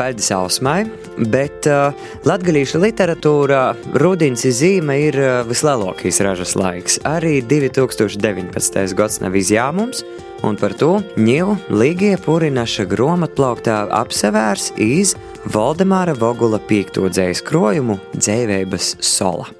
Paldies 0.00 0.30
Ausmai, 0.32 0.86
bet 1.28 1.66
uh, 1.68 1.92
latgadījuša 2.24 2.78
literatūrā 2.80 3.58
rudens 4.00 4.46
zīme 4.48 4.94
ir 5.10 5.18
uh, 5.20 5.32
vislielākais 5.44 6.22
ražas 6.24 6.54
laiks. 6.56 6.96
Arī 7.04 7.42
2019. 7.44 8.94
gads 8.96 9.20
nav 9.20 9.36
izņēmums, 9.36 10.00
un 10.48 10.56
par 10.56 10.72
to 10.80 11.02
ņēmu 11.20 11.76
Līgie 11.76 12.14
Purinaša 12.24 12.88
grāmatplauktā 12.94 13.82
apsevērs 13.98 14.70
iz 14.80 15.12
Valdemāra 15.52 16.16
Vogula 16.16 16.56
piekto 16.56 17.10
dzējas 17.12 17.44
krojumu 17.44 17.98
Dzēvības 18.16 18.94
sola. 19.04 19.50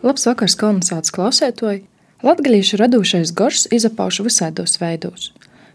Labs 0.00 0.24
vakars, 0.32 0.56
kolonizācijas 0.56 1.12
klausētoji! 1.18 1.84
Latgadījuša 2.24 2.80
radošais 2.86 3.36
gors 3.36 3.68
izapauša 3.68 4.24
visādos 4.24 4.80
veidos. 4.80 5.28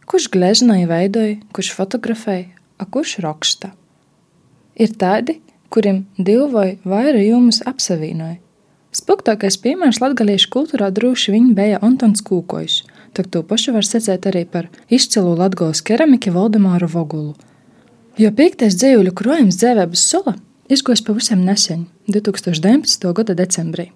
Kurš 0.06 0.28
gleznoja, 0.34 0.86
veidoja, 0.90 1.40
kurš 1.56 1.72
fotografēja, 1.74 2.52
a 2.78 2.86
kurš 2.86 3.18
raksta? 3.26 3.72
Ir 4.78 4.94
tādi, 5.02 5.40
kuriem 5.74 6.04
divi 6.18 6.46
vai 6.52 6.68
vairāk 6.86 7.24
jūmas 7.26 7.64
apsavienoja. 7.66 8.38
Spilgtākais 8.96 9.58
piemērs 9.60 10.00
latgaliešu 10.04 10.52
kultūrā 10.54 10.92
droši 10.94 11.34
vien 11.34 11.50
bija 11.58 11.82
Antons 11.84 12.22
Kūkojs, 12.24 12.84
tad 13.18 13.32
to 13.34 13.42
pašu 13.44 13.74
var 13.76 13.88
secēt 13.88 14.28
arī 14.30 14.46
par 14.48 14.70
izcilu 14.88 15.34
latgales 15.36 15.82
keramiku 15.84 16.32
Valdemāru 16.36 16.88
Vogulu. 16.94 17.34
Jo 18.22 18.32
piektais 18.32 18.78
dzīvuļu 18.80 19.12
krojums 19.18 19.58
dzēvēbas 19.60 20.06
sola 20.12 20.38
izgojis 20.70 21.04
pavisam 21.06 21.42
nesen, 21.46 21.86
2019. 22.08 23.10
gada 23.14 23.36
decembrī. 23.38 23.90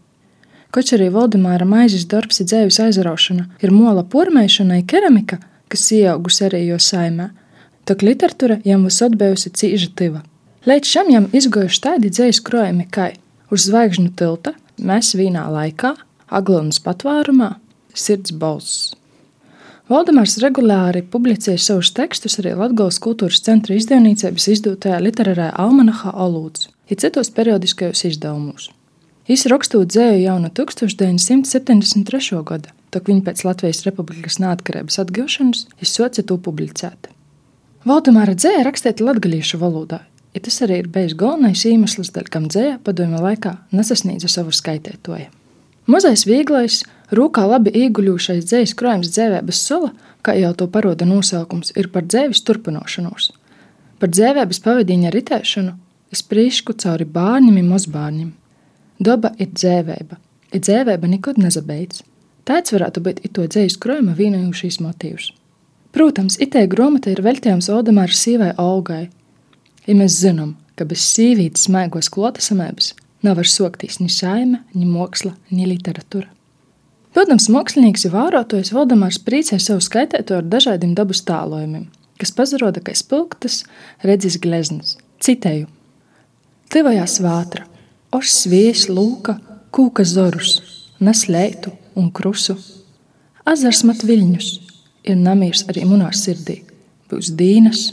Koč 0.74 0.94
arī 0.94 1.08
Valdemāra 1.14 1.66
maizes 1.66 2.06
darbs 2.10 2.42
ir 2.42 2.50
dzēvis 2.50 2.78
aizraušana, 2.84 3.48
ir 3.64 3.72
mola 3.74 4.04
pormēšana, 4.06 4.84
keramika, 4.90 5.40
kas 5.70 5.86
ieaugusi 5.96 6.46
arī 6.48 6.66
jo 6.68 6.80
saimē, 6.82 7.30
tak 7.86 8.04
literatūra 8.06 8.60
jam 8.68 8.86
visur 8.88 9.16
bijusi 9.18 9.54
cīža 9.54 9.90
tiva. 9.98 10.22
Līdz 10.70 10.92
šim 10.92 11.10
jam 11.14 11.28
izgojuši 11.34 11.82
tādi 11.86 12.12
dzīslu 12.14 12.46
krojumi, 12.46 12.86
kā 12.92 13.12
uz 13.54 13.66
zvaigžņu 13.70 14.12
tilta, 14.20 14.54
mēs 14.78 15.16
vīnā 15.18 15.48
laikā, 15.54 15.96
Aglonas 16.30 16.78
patvērumā, 16.86 17.56
sirds 17.98 18.36
balss. 18.38 18.90
Valdemārs 19.90 20.36
regulāri 20.44 21.02
publicēja 21.02 21.58
savus 21.64 21.90
tekstus 21.98 22.38
arī 22.38 22.52
Latvijas 22.54 23.00
kultūras 23.02 23.42
centra 23.42 23.74
izdevniecības 23.74 24.46
izdotajā 24.54 25.00
literārajā 25.02 25.56
almanahā 25.64 26.14
Olūds, 26.14 26.68
ja 26.92 26.98
citos 27.02 27.32
periodiskajos 27.34 28.04
izdevumos. 28.12 28.68
Viņš 29.30 29.46
rakstot 29.50 29.90
dzēju 29.90 30.22
jau 30.28 30.36
no 30.44 30.52
1973. 30.54 32.44
gada, 32.46 32.70
tad 32.94 33.10
viņa 33.10 33.26
pēc 33.28 33.46
Latvijas 33.48 33.84
Republikas 33.88 34.40
neatkarības 34.42 35.00
atgūšanas 35.04 35.66
izsoca 35.84 36.26
to 36.26 36.38
publicēt. 36.42 37.10
Valdemāra 37.88 38.36
dzēja 38.36 38.66
rakstīta 38.68 39.06
latgalīšu 39.08 39.60
valodā, 39.62 40.02
ja 40.36 40.42
tas 40.44 40.60
arī 40.66 40.82
ir 40.84 40.90
bijis 40.94 41.16
galvenais 41.18 41.64
iemesls, 41.66 42.12
dēļ 42.16 42.32
kam 42.34 42.48
dzēja 42.52 42.80
padomju 42.84 43.22
laikā 43.24 43.56
nesasniedza 43.72 44.32
savu 44.32 44.52
skaitētoju. 44.56 45.30
Mazais 45.90 46.26
vieglais, 46.30 46.84
rūkā 47.16 47.48
labi 47.50 47.72
ieguļošais 47.86 48.46
dzējas 48.46 48.76
krājums 48.78 49.10
dzēvēbas 49.16 49.62
sola, 49.66 49.94
kā 50.22 50.36
jau 50.38 50.52
to 50.54 50.68
paroda 50.70 51.08
nosaukums, 51.08 51.72
ir 51.80 51.90
par 51.94 52.06
dzēvis 52.06 52.44
turpināšanos. 52.46 53.32
Par 54.00 54.12
dzēvēbas 54.12 54.62
pavadīņa 54.66 55.14
ritēšanu, 55.16 55.74
izprīšku 56.14 56.76
cauri 56.84 57.08
bārņiem 57.10 57.58
un 57.64 57.72
mazbārņiem. 57.74 58.30
Daba 59.00 59.32
ir 59.40 59.50
dzēvēba, 59.56 60.20
ir 60.54 60.64
dzēvēba 60.68 61.10
nekad 61.16 61.40
nezabeidz. 61.42 62.04
Tāds 62.48 62.74
varētu 62.74 63.04
būt 63.06 63.22
it 63.26 63.36
to 63.38 63.46
dzējas 63.48 63.78
krājuma 63.82 64.16
vienojušīs 64.18 64.80
motīvs. 64.84 65.32
Protams, 65.96 66.38
itē 66.42 66.68
grāmata 66.70 67.12
ir 67.12 67.24
veltījums 67.26 67.70
Oldemāra 67.74 68.14
sīvai 68.14 68.54
Olgai. 68.62 69.08
Ja 69.88 69.96
mēs 69.98 70.20
zinām, 70.22 70.56
ka 70.78 70.86
bez 70.86 71.02
sīvītes 71.16 71.66
smēgos 71.68 72.12
klotasamēbas 72.14 72.94
nav 73.26 73.40
var 73.40 73.50
soktīs 73.50 73.98
ni 74.00 74.10
saime, 74.14 74.62
ni 74.74 74.86
māksla, 74.88 75.34
ni 75.52 75.66
literatūra. 75.70 76.30
Protams, 77.16 77.48
mākslinieks 77.50 78.06
ir 78.06 78.14
vārotājs 78.14 78.70
Valdemārs 78.76 79.18
priecē 79.26 79.58
savu 79.60 79.82
skaitēto 79.82 80.38
ar 80.38 80.46
dažādiem 80.46 80.94
dabas 80.96 81.24
tālojumiem, 81.26 81.88
kas 82.22 82.32
pazaroda 82.38 82.84
kā 82.86 82.94
spilgtas 82.94 83.64
redzes 84.06 84.38
gleznas. 84.42 84.94
Citēju: 85.26 85.66
Tivajās 86.70 87.18
vātra, 87.26 87.66
Ošs 88.14 88.46
vies 88.50 88.88
lūka, 88.90 89.36
kūka 89.74 90.06
zorus, 90.06 90.56
nes 91.02 91.28
leitu 91.30 91.74
un 91.96 92.10
krusu. 92.12 92.58
Azars 93.50 93.84
mat 93.88 94.04
viļņus, 94.06 94.50
ir 95.10 95.18
namīrs 95.18 95.66
arī 95.72 95.86
munā 95.90 96.12
sirdī, 96.14 96.62
būs 97.10 97.32
dīnas 97.40 97.86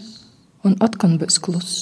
un 0.66 0.74
atkon 0.82 1.16
būs 1.20 1.38
kluss. 1.42 1.76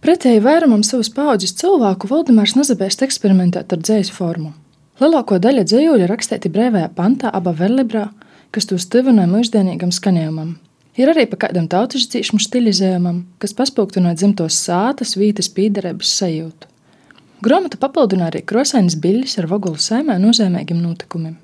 Pretēji 0.00 0.40
vairumam 0.40 0.80
savas 0.86 1.10
paudzes 1.12 1.52
cilvēku 1.60 2.08
Valdemārs 2.08 2.56
nezabēst 2.56 3.04
eksperimentēt 3.04 3.74
ar 3.74 3.82
dzējas 3.84 4.08
formu. 4.16 4.54
Lielāko 5.00 5.36
daļu 5.40 5.66
dzējuļu 5.68 6.08
rakstīti 6.08 6.48
brīvajā 6.52 6.88
pantā, 6.96 7.28
abā 7.32 7.52
verlibrā, 7.56 8.06
kas 8.52 8.66
to 8.68 8.78
stivināja 8.80 9.28
mūždienīgam 9.28 9.92
skanējumam. 9.92 10.54
Ir 11.00 11.12
arī 11.12 11.26
pa 11.30 11.38
kādam 11.44 11.68
tautas 11.70 12.08
dzīšmu 12.10 12.40
stilizējumam, 12.42 13.22
kas 13.40 13.54
paspūktina 13.56 14.16
dzimtos 14.16 14.56
sātas, 14.64 15.14
vītas 15.20 15.52
pīderības 15.54 16.16
sajūtu. 16.18 16.69
Grāmata 17.40 17.78
papildina 17.80 18.26
arī 18.28 18.42
krosainas 18.44 18.98
biļļas 19.00 19.38
ar 19.40 19.46
vogulu 19.48 19.80
saimē 19.80 20.18
nozīmīgiem 20.20 20.76
notikumiem. 20.84 21.38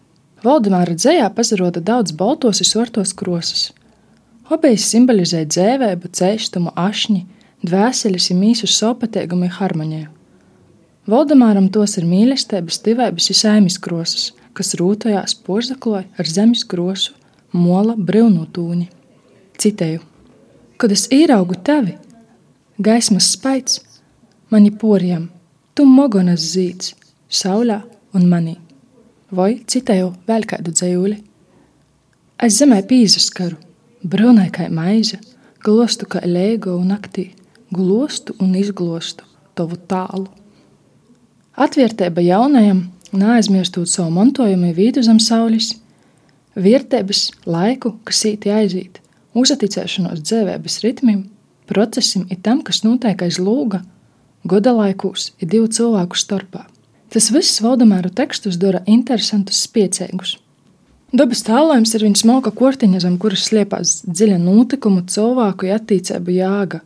Valdemāra 0.44 0.92
dzējā 0.92 1.28
pazaroda 1.32 1.80
daudz 1.80 2.12
baltos 2.12 2.58
un 2.60 2.68
sortos 2.68 3.14
krosas. 3.16 3.70
Hobijs 4.50 4.84
simbolizē 4.90 5.46
dzēvēbu, 5.48 6.10
cēštumu, 6.18 6.74
ašņi, 6.76 7.22
dvēseles 7.64 8.28
un 8.34 8.42
mīsu 8.42 8.68
sopatīgumu 8.68 9.48
harmoniju. 9.56 10.10
Valdemāram 11.08 11.70
tos 11.72 11.96
ir 11.96 12.04
mīlestības, 12.04 12.82
tivības 12.84 13.30
un 13.32 13.38
saimis 13.40 13.78
krosas, 13.80 14.26
kas 14.52 14.76
rūtojās 14.76 15.32
porzakloja 15.46 16.04
ar 16.20 16.28
zemes 16.28 16.66
krosu, 16.68 17.14
mola 17.56 17.94
brīvnu 17.96 18.44
tūņi. 18.52 18.90
Citēju: 19.64 20.04
Kad 20.76 20.92
es 20.92 21.06
ieraugu 21.08 21.56
tevi, 21.56 21.96
gaismas 22.76 23.32
spaids, 23.32 23.80
mani 24.52 24.74
poriem, 24.76 25.30
Tu 25.76 25.84
mogonas 25.84 26.40
zīds, 26.54 26.94
saulē 27.28 27.82
un 28.16 28.22
manī, 28.30 28.54
vai 29.28 29.58
citēju 29.68 30.06
vēl 30.24 30.46
kādu 30.48 30.72
dzējuli. 30.72 31.18
Es 32.40 32.56
zemē 32.62 32.78
pīzas 32.88 33.26
karu, 33.36 33.58
brūnai 34.00 34.46
kā 34.56 34.70
maize, 34.72 35.18
glostu 35.60 36.08
kā 36.08 36.22
lēgo 36.24 36.78
un 36.80 36.94
naktī, 36.94 37.26
glostu 37.68 38.32
un 38.40 38.54
izglostu 38.56 39.28
tavu 39.52 39.76
tālu. 39.90 40.30
Atvērtība 41.60 42.24
jaunajam, 42.24 42.86
neaizmirstot 43.12 43.92
savu 43.92 44.14
mantojumu 44.16 44.72
vīdu 44.76 45.04
zem 45.04 45.20
saules, 45.20 45.74
vērtības 46.56 47.26
laiku, 47.44 47.98
kas 48.08 48.24
īti 48.32 48.48
aiziet, 48.48 49.02
uzticēšanos 49.36 50.24
dzīvības 50.24 50.80
ritmim, 50.88 51.26
procesim 51.68 52.24
ir 52.32 52.40
tam, 52.40 52.64
kas 52.64 52.80
notiek 52.88 53.28
aiz 53.28 53.36
lūga 54.46 54.60
godalaikos 54.60 55.32
ir 55.40 55.48
divu 55.50 55.68
cilvēku 55.68 56.16
starpā. 56.16 56.66
Tas 57.10 57.30
viss 57.32 57.62
Valdemāra 57.62 58.10
tekstus 58.10 58.56
dara 58.56 58.82
interesantus, 58.86 59.66
spiecīgus. 59.66 60.38
Dabas 61.12 61.42
tālājums 61.42 61.94
ir 61.94 62.04
viņa 62.04 62.20
smalka 62.20 62.50
kortiņa, 62.50 63.00
zem 63.00 63.18
kuras 63.18 63.46
slēpās 63.48 64.04
dziļa 64.06 64.38
notikumu, 64.38 65.04
cilvēku 65.06 65.70
attīstību 65.70 66.34
jāga, 66.34 66.80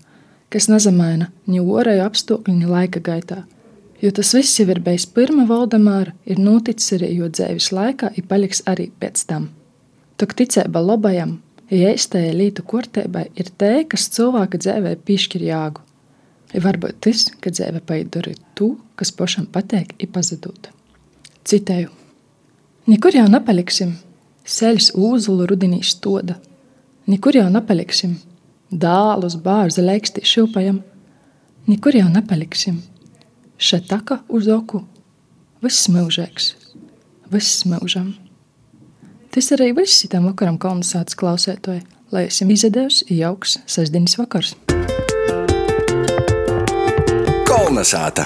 kas 0.50 0.68
nezamaina 0.68 1.30
ni 1.46 1.60
orēju 1.60 2.04
apstākļu, 2.04 2.68
laika 2.68 3.00
gaitā. 3.00 3.44
Jo 4.00 4.10
tas 4.12 4.32
viss 4.34 4.60
jau 4.60 4.68
ir 4.70 4.80
bijis 4.80 5.06
pirmā 5.06 5.46
Valdemāra, 5.48 6.12
ir 6.24 6.38
noticis 6.38 6.94
arī 6.96 7.14
jo 7.16 7.28
dzīves 7.28 7.72
laikā, 7.72 8.12
ir 8.16 8.24
paliks 8.28 8.62
arī 8.66 8.90
pēc 9.00 9.26
tam. 9.26 9.50
Tok 10.16 10.36
ticība 10.36 10.80
labajam, 10.80 11.40
ja 11.70 11.92
īstajai 11.92 12.32
lītu 12.36 12.64
kortēbai 12.64 13.30
ir 13.34 13.52
te, 13.56 13.84
kas 13.88 14.08
cilvēka 14.14 14.60
dzīvē 14.60 14.96
piešķir 15.04 15.48
jāgu. 15.48 15.89
Varbūt 16.50 16.98
tas, 17.04 17.28
ka 17.38 17.52
dzīve 17.54 17.82
paidara 17.86 18.32
to, 18.58 18.74
kas 18.98 19.12
pašam 19.14 19.46
patīk, 19.46 19.94
ir 20.02 20.10
pazudot. 20.10 20.70
Citēju: 21.46 21.90
Nekur 22.90 23.14
jau 23.14 23.26
nepaliksim, 23.30 23.94
ceļš 24.50 24.92
uzulu 24.98 25.46
rudenī 25.46 25.82
stoda. 25.86 26.40
Nekur 27.10 27.38
jau 27.38 27.46
nepaliksim, 27.52 28.16
dālus 28.70 29.36
bārza 29.38 29.84
leikstī 29.84 30.24
šūpajam. 30.26 30.80
Nekur 31.70 31.94
jau 31.94 32.08
nepaliksim, 32.10 32.80
šeit 33.58 33.86
taka 33.90 34.20
uz 34.28 34.48
oku. 34.50 34.82
Viss 35.62 35.90
mūžīgs, 35.92 36.54
viss 37.30 37.66
mūžam. 37.68 38.14
Tas 39.30 39.52
arī 39.54 39.70
viss 39.76 40.08
tam 40.10 40.26
vakaram 40.30 40.58
kolonizācijas 40.58 41.20
klausētoji, 41.20 41.84
lai 42.10 42.26
esam 42.26 42.50
izdevusi 42.50 43.06
jauks 43.20 43.60
sestdienas 43.70 44.18
vakars. 44.18 44.56
Kalnasāta. 47.70 48.24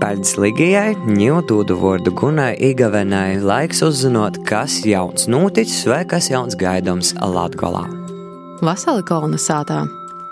Paldies 0.00 0.38
Ligijai, 0.40 0.94
ņūtūdu 1.04 1.74
vārdu 1.82 2.14
Gunai 2.16 2.54
Igavenai, 2.70 3.36
laiks 3.44 3.82
uzzinot, 3.84 4.38
kas 4.48 4.78
jauns 4.88 5.26
noticis 5.28 5.82
vai 5.84 5.98
kas 6.08 6.30
jauns 6.32 6.56
gaidāms 6.56 7.10
Latgolā. 7.20 7.84
Vasali 8.64 9.04
kolonizātā 9.04 9.82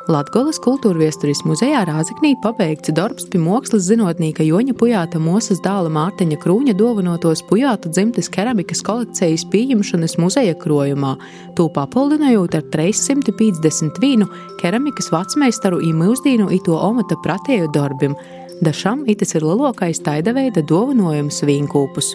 Latgolas 0.07 0.61
kultūra 0.62 1.01
viesturis 1.03 1.40
muzejā 1.42 1.81
Rāzaknī 1.88 2.37
pabeigts 2.38 2.92
darbs 2.95 3.25
pie 3.27 3.40
mākslas 3.42 3.88
zinātnieka 3.88 4.45
Joņa 4.47 4.77
Pujāta 4.79 5.19
Mosas 5.19 5.59
dāla 5.64 5.90
Mārtiņa 5.90 6.37
Krūņa 6.45 6.77
dāvanotos 6.79 7.42
Pujāta 7.49 7.90
dzimtes 7.90 8.31
keramikas 8.31 8.85
kolekcijas 8.87 9.42
pieņemšanas 9.51 10.14
muzeja 10.23 10.55
krojumā, 10.61 11.16
to 11.59 11.66
papildinājot 11.75 12.55
ar 12.55 12.62
351 12.77 14.29
keramikas 14.62 15.11
vecmeistaru 15.11 15.83
i 15.83 15.90
mūsdīnu 15.90 16.53
ito 16.55 16.79
omata 16.79 17.19
pratēju 17.27 17.73
darbim. 17.75 18.14
Dažam 18.62 19.03
itis 19.11 19.35
ir 19.35 19.42
lielākais 19.42 20.05
taida 20.07 20.37
veida 20.38 20.62
dāvinājums 20.62 21.42
vīnkūpus. 21.51 22.14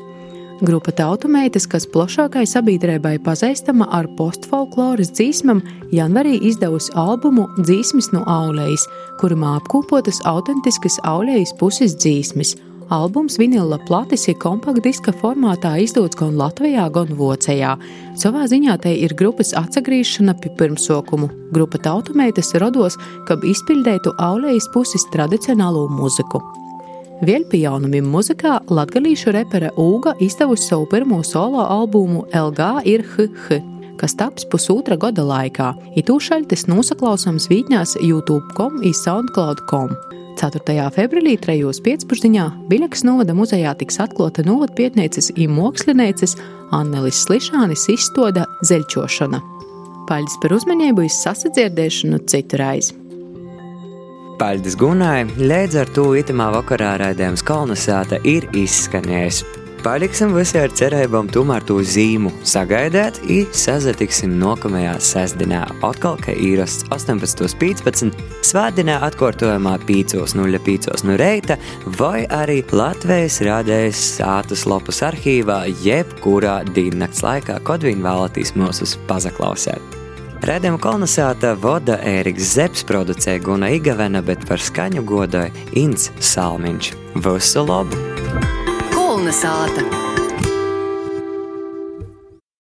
Grupa 0.62 0.92
tautumeitas, 0.94 1.66
kas 1.66 1.88
plašākai 1.90 2.44
sabiedrībai 2.46 3.16
pazīstama 3.26 3.88
ar 3.98 4.06
postfolkloras 4.18 5.10
dzīsmām, 5.18 5.64
janvarī 5.90 6.36
izdevusi 6.52 6.94
albumu 6.94 7.48
Dzīsmis 7.58 8.12
no 8.14 8.22
Aulejas, 8.30 8.86
kurumā 9.22 9.56
apkopotas 9.58 10.22
autentiskas 10.30 11.00
Aulejas 11.04 11.56
puses 11.58 11.98
dzīsmis– 11.98 12.58
Albums 12.92 13.38
vinila 13.40 13.78
platis 13.88 14.26
ir 14.28 14.36
kompaktdiska 14.44 15.14
formātā 15.16 15.78
izdots 15.80 16.18
gan 16.20 16.34
Latvijā, 16.36 16.90
gan 16.92 17.14
Vācijā. 17.16 17.78
Savā 18.20 18.44
ziņā 18.52 18.76
te 18.84 18.92
ir 18.92 19.16
grupas 19.16 19.54
atgriešana 19.56 20.36
pie 20.44 20.52
pirmsokumu. 20.60 21.30
Grupa 21.56 21.80
tautumeitas 21.88 22.52
rados, 22.60 23.00
kad 23.30 23.48
izpildītu 23.48 24.12
aulējas 24.20 24.68
puses 24.76 25.08
tradicionālo 25.16 25.88
muziku. 25.88 26.44
Vēl 27.22 27.44
pie 27.50 27.66
jaunumiem 27.68 28.08
muzikā 28.10 28.60
latgalīšu 28.74 29.34
repere 29.36 29.70
Uga 29.78 30.16
izdevusi 30.20 30.72
savu 30.72 30.88
pirmo 30.90 31.22
solo 31.24 31.62
albumu 31.62 32.26
LG 32.34 32.72
ir 32.90 33.06
HH 33.14 33.62
kas 34.02 34.16
taps 34.18 34.48
pusotra 34.50 34.98
gada 34.98 35.22
laikā. 35.22 35.68
Itūšaļtes 36.02 36.66
nosaklausāms 36.72 37.46
vītņās 37.52 38.00
YouTube.com 38.02 38.80
un 38.82 38.96
SoundCloud.com. 38.98 39.94
4. 40.42 40.78
februārī 40.96 41.36
3.5. 41.38 42.08
Biļekas 42.72 43.06
novada 43.06 43.36
muzejā 43.38 43.76
tiks 43.78 44.00
atklāta 44.02 44.46
novatpietnieces 44.48 45.30
un 45.36 45.54
mākslinieces 45.60 46.38
Annelis 46.74 47.22
Slišānis 47.28 47.86
izstoda 47.94 48.48
zeļķošana. 48.66 49.44
Paļģis 50.10 50.42
par 50.42 50.58
uzmanību 50.58 51.06
izsasadzirdēšanu 51.06 52.24
citu 52.32 52.58
reizi. 52.64 53.01
Paldies 54.42 54.74
Gunai, 54.74 55.28
līdz 55.38 55.76
ar 55.78 55.90
to 55.94 56.04
itamā 56.18 56.48
vakarā 56.56 56.96
raidījums 56.98 57.44
Kalnasāta 57.46 58.18
ir 58.26 58.48
izskanējis. 58.58 59.44
Paliksim 59.86 60.34
visi 60.34 60.58
ar 60.58 60.74
cerībām 60.74 61.30
tomēr 61.30 61.62
to 61.70 61.78
zīmu 61.86 62.32
sagaidēt, 62.50 63.20
un 63.22 63.54
sazatiksim 63.54 64.34
nākamajā 64.42 64.96
sestdienā, 65.12 65.62
atkal, 65.86 66.18
ka 66.26 66.34
īrasts 66.34 66.90
18.15. 66.90 68.18
svētdienā 68.50 68.98
atkārtojumā 69.12 69.78
5.05 69.86 71.06
no 71.06 71.22
reita, 71.22 71.62
vai 72.02 72.26
arī 72.26 72.64
Latvijas 72.74 73.44
rādējas 73.46 74.04
sātas 74.18 74.66
lapus 74.66 75.06
arhīvā, 75.06 75.68
jebkurā 75.86 76.64
diennakts 76.74 77.22
laikā, 77.22 77.62
kad 77.62 77.86
vien 77.86 78.02
vēlaties 78.02 78.58
mūsus 78.58 78.98
pazaklausēt. 79.06 80.01
Redzējumu 80.42 80.80
kolonizēta 80.82 81.52
voda 81.62 82.00
Ēriks 82.02 82.56
Zepes 82.56 82.82
producēja 82.90 83.44
Guna 83.46 83.70
Igavena, 83.76 84.24
bet 84.26 84.48
par 84.50 84.58
skaņu 84.58 85.06
godoja 85.06 85.54
Inns 85.78 86.10
Salmiņš. 86.18 86.94
Visu 87.22 87.68
labu! 87.70 88.00
Kolonizēta! 88.96 90.11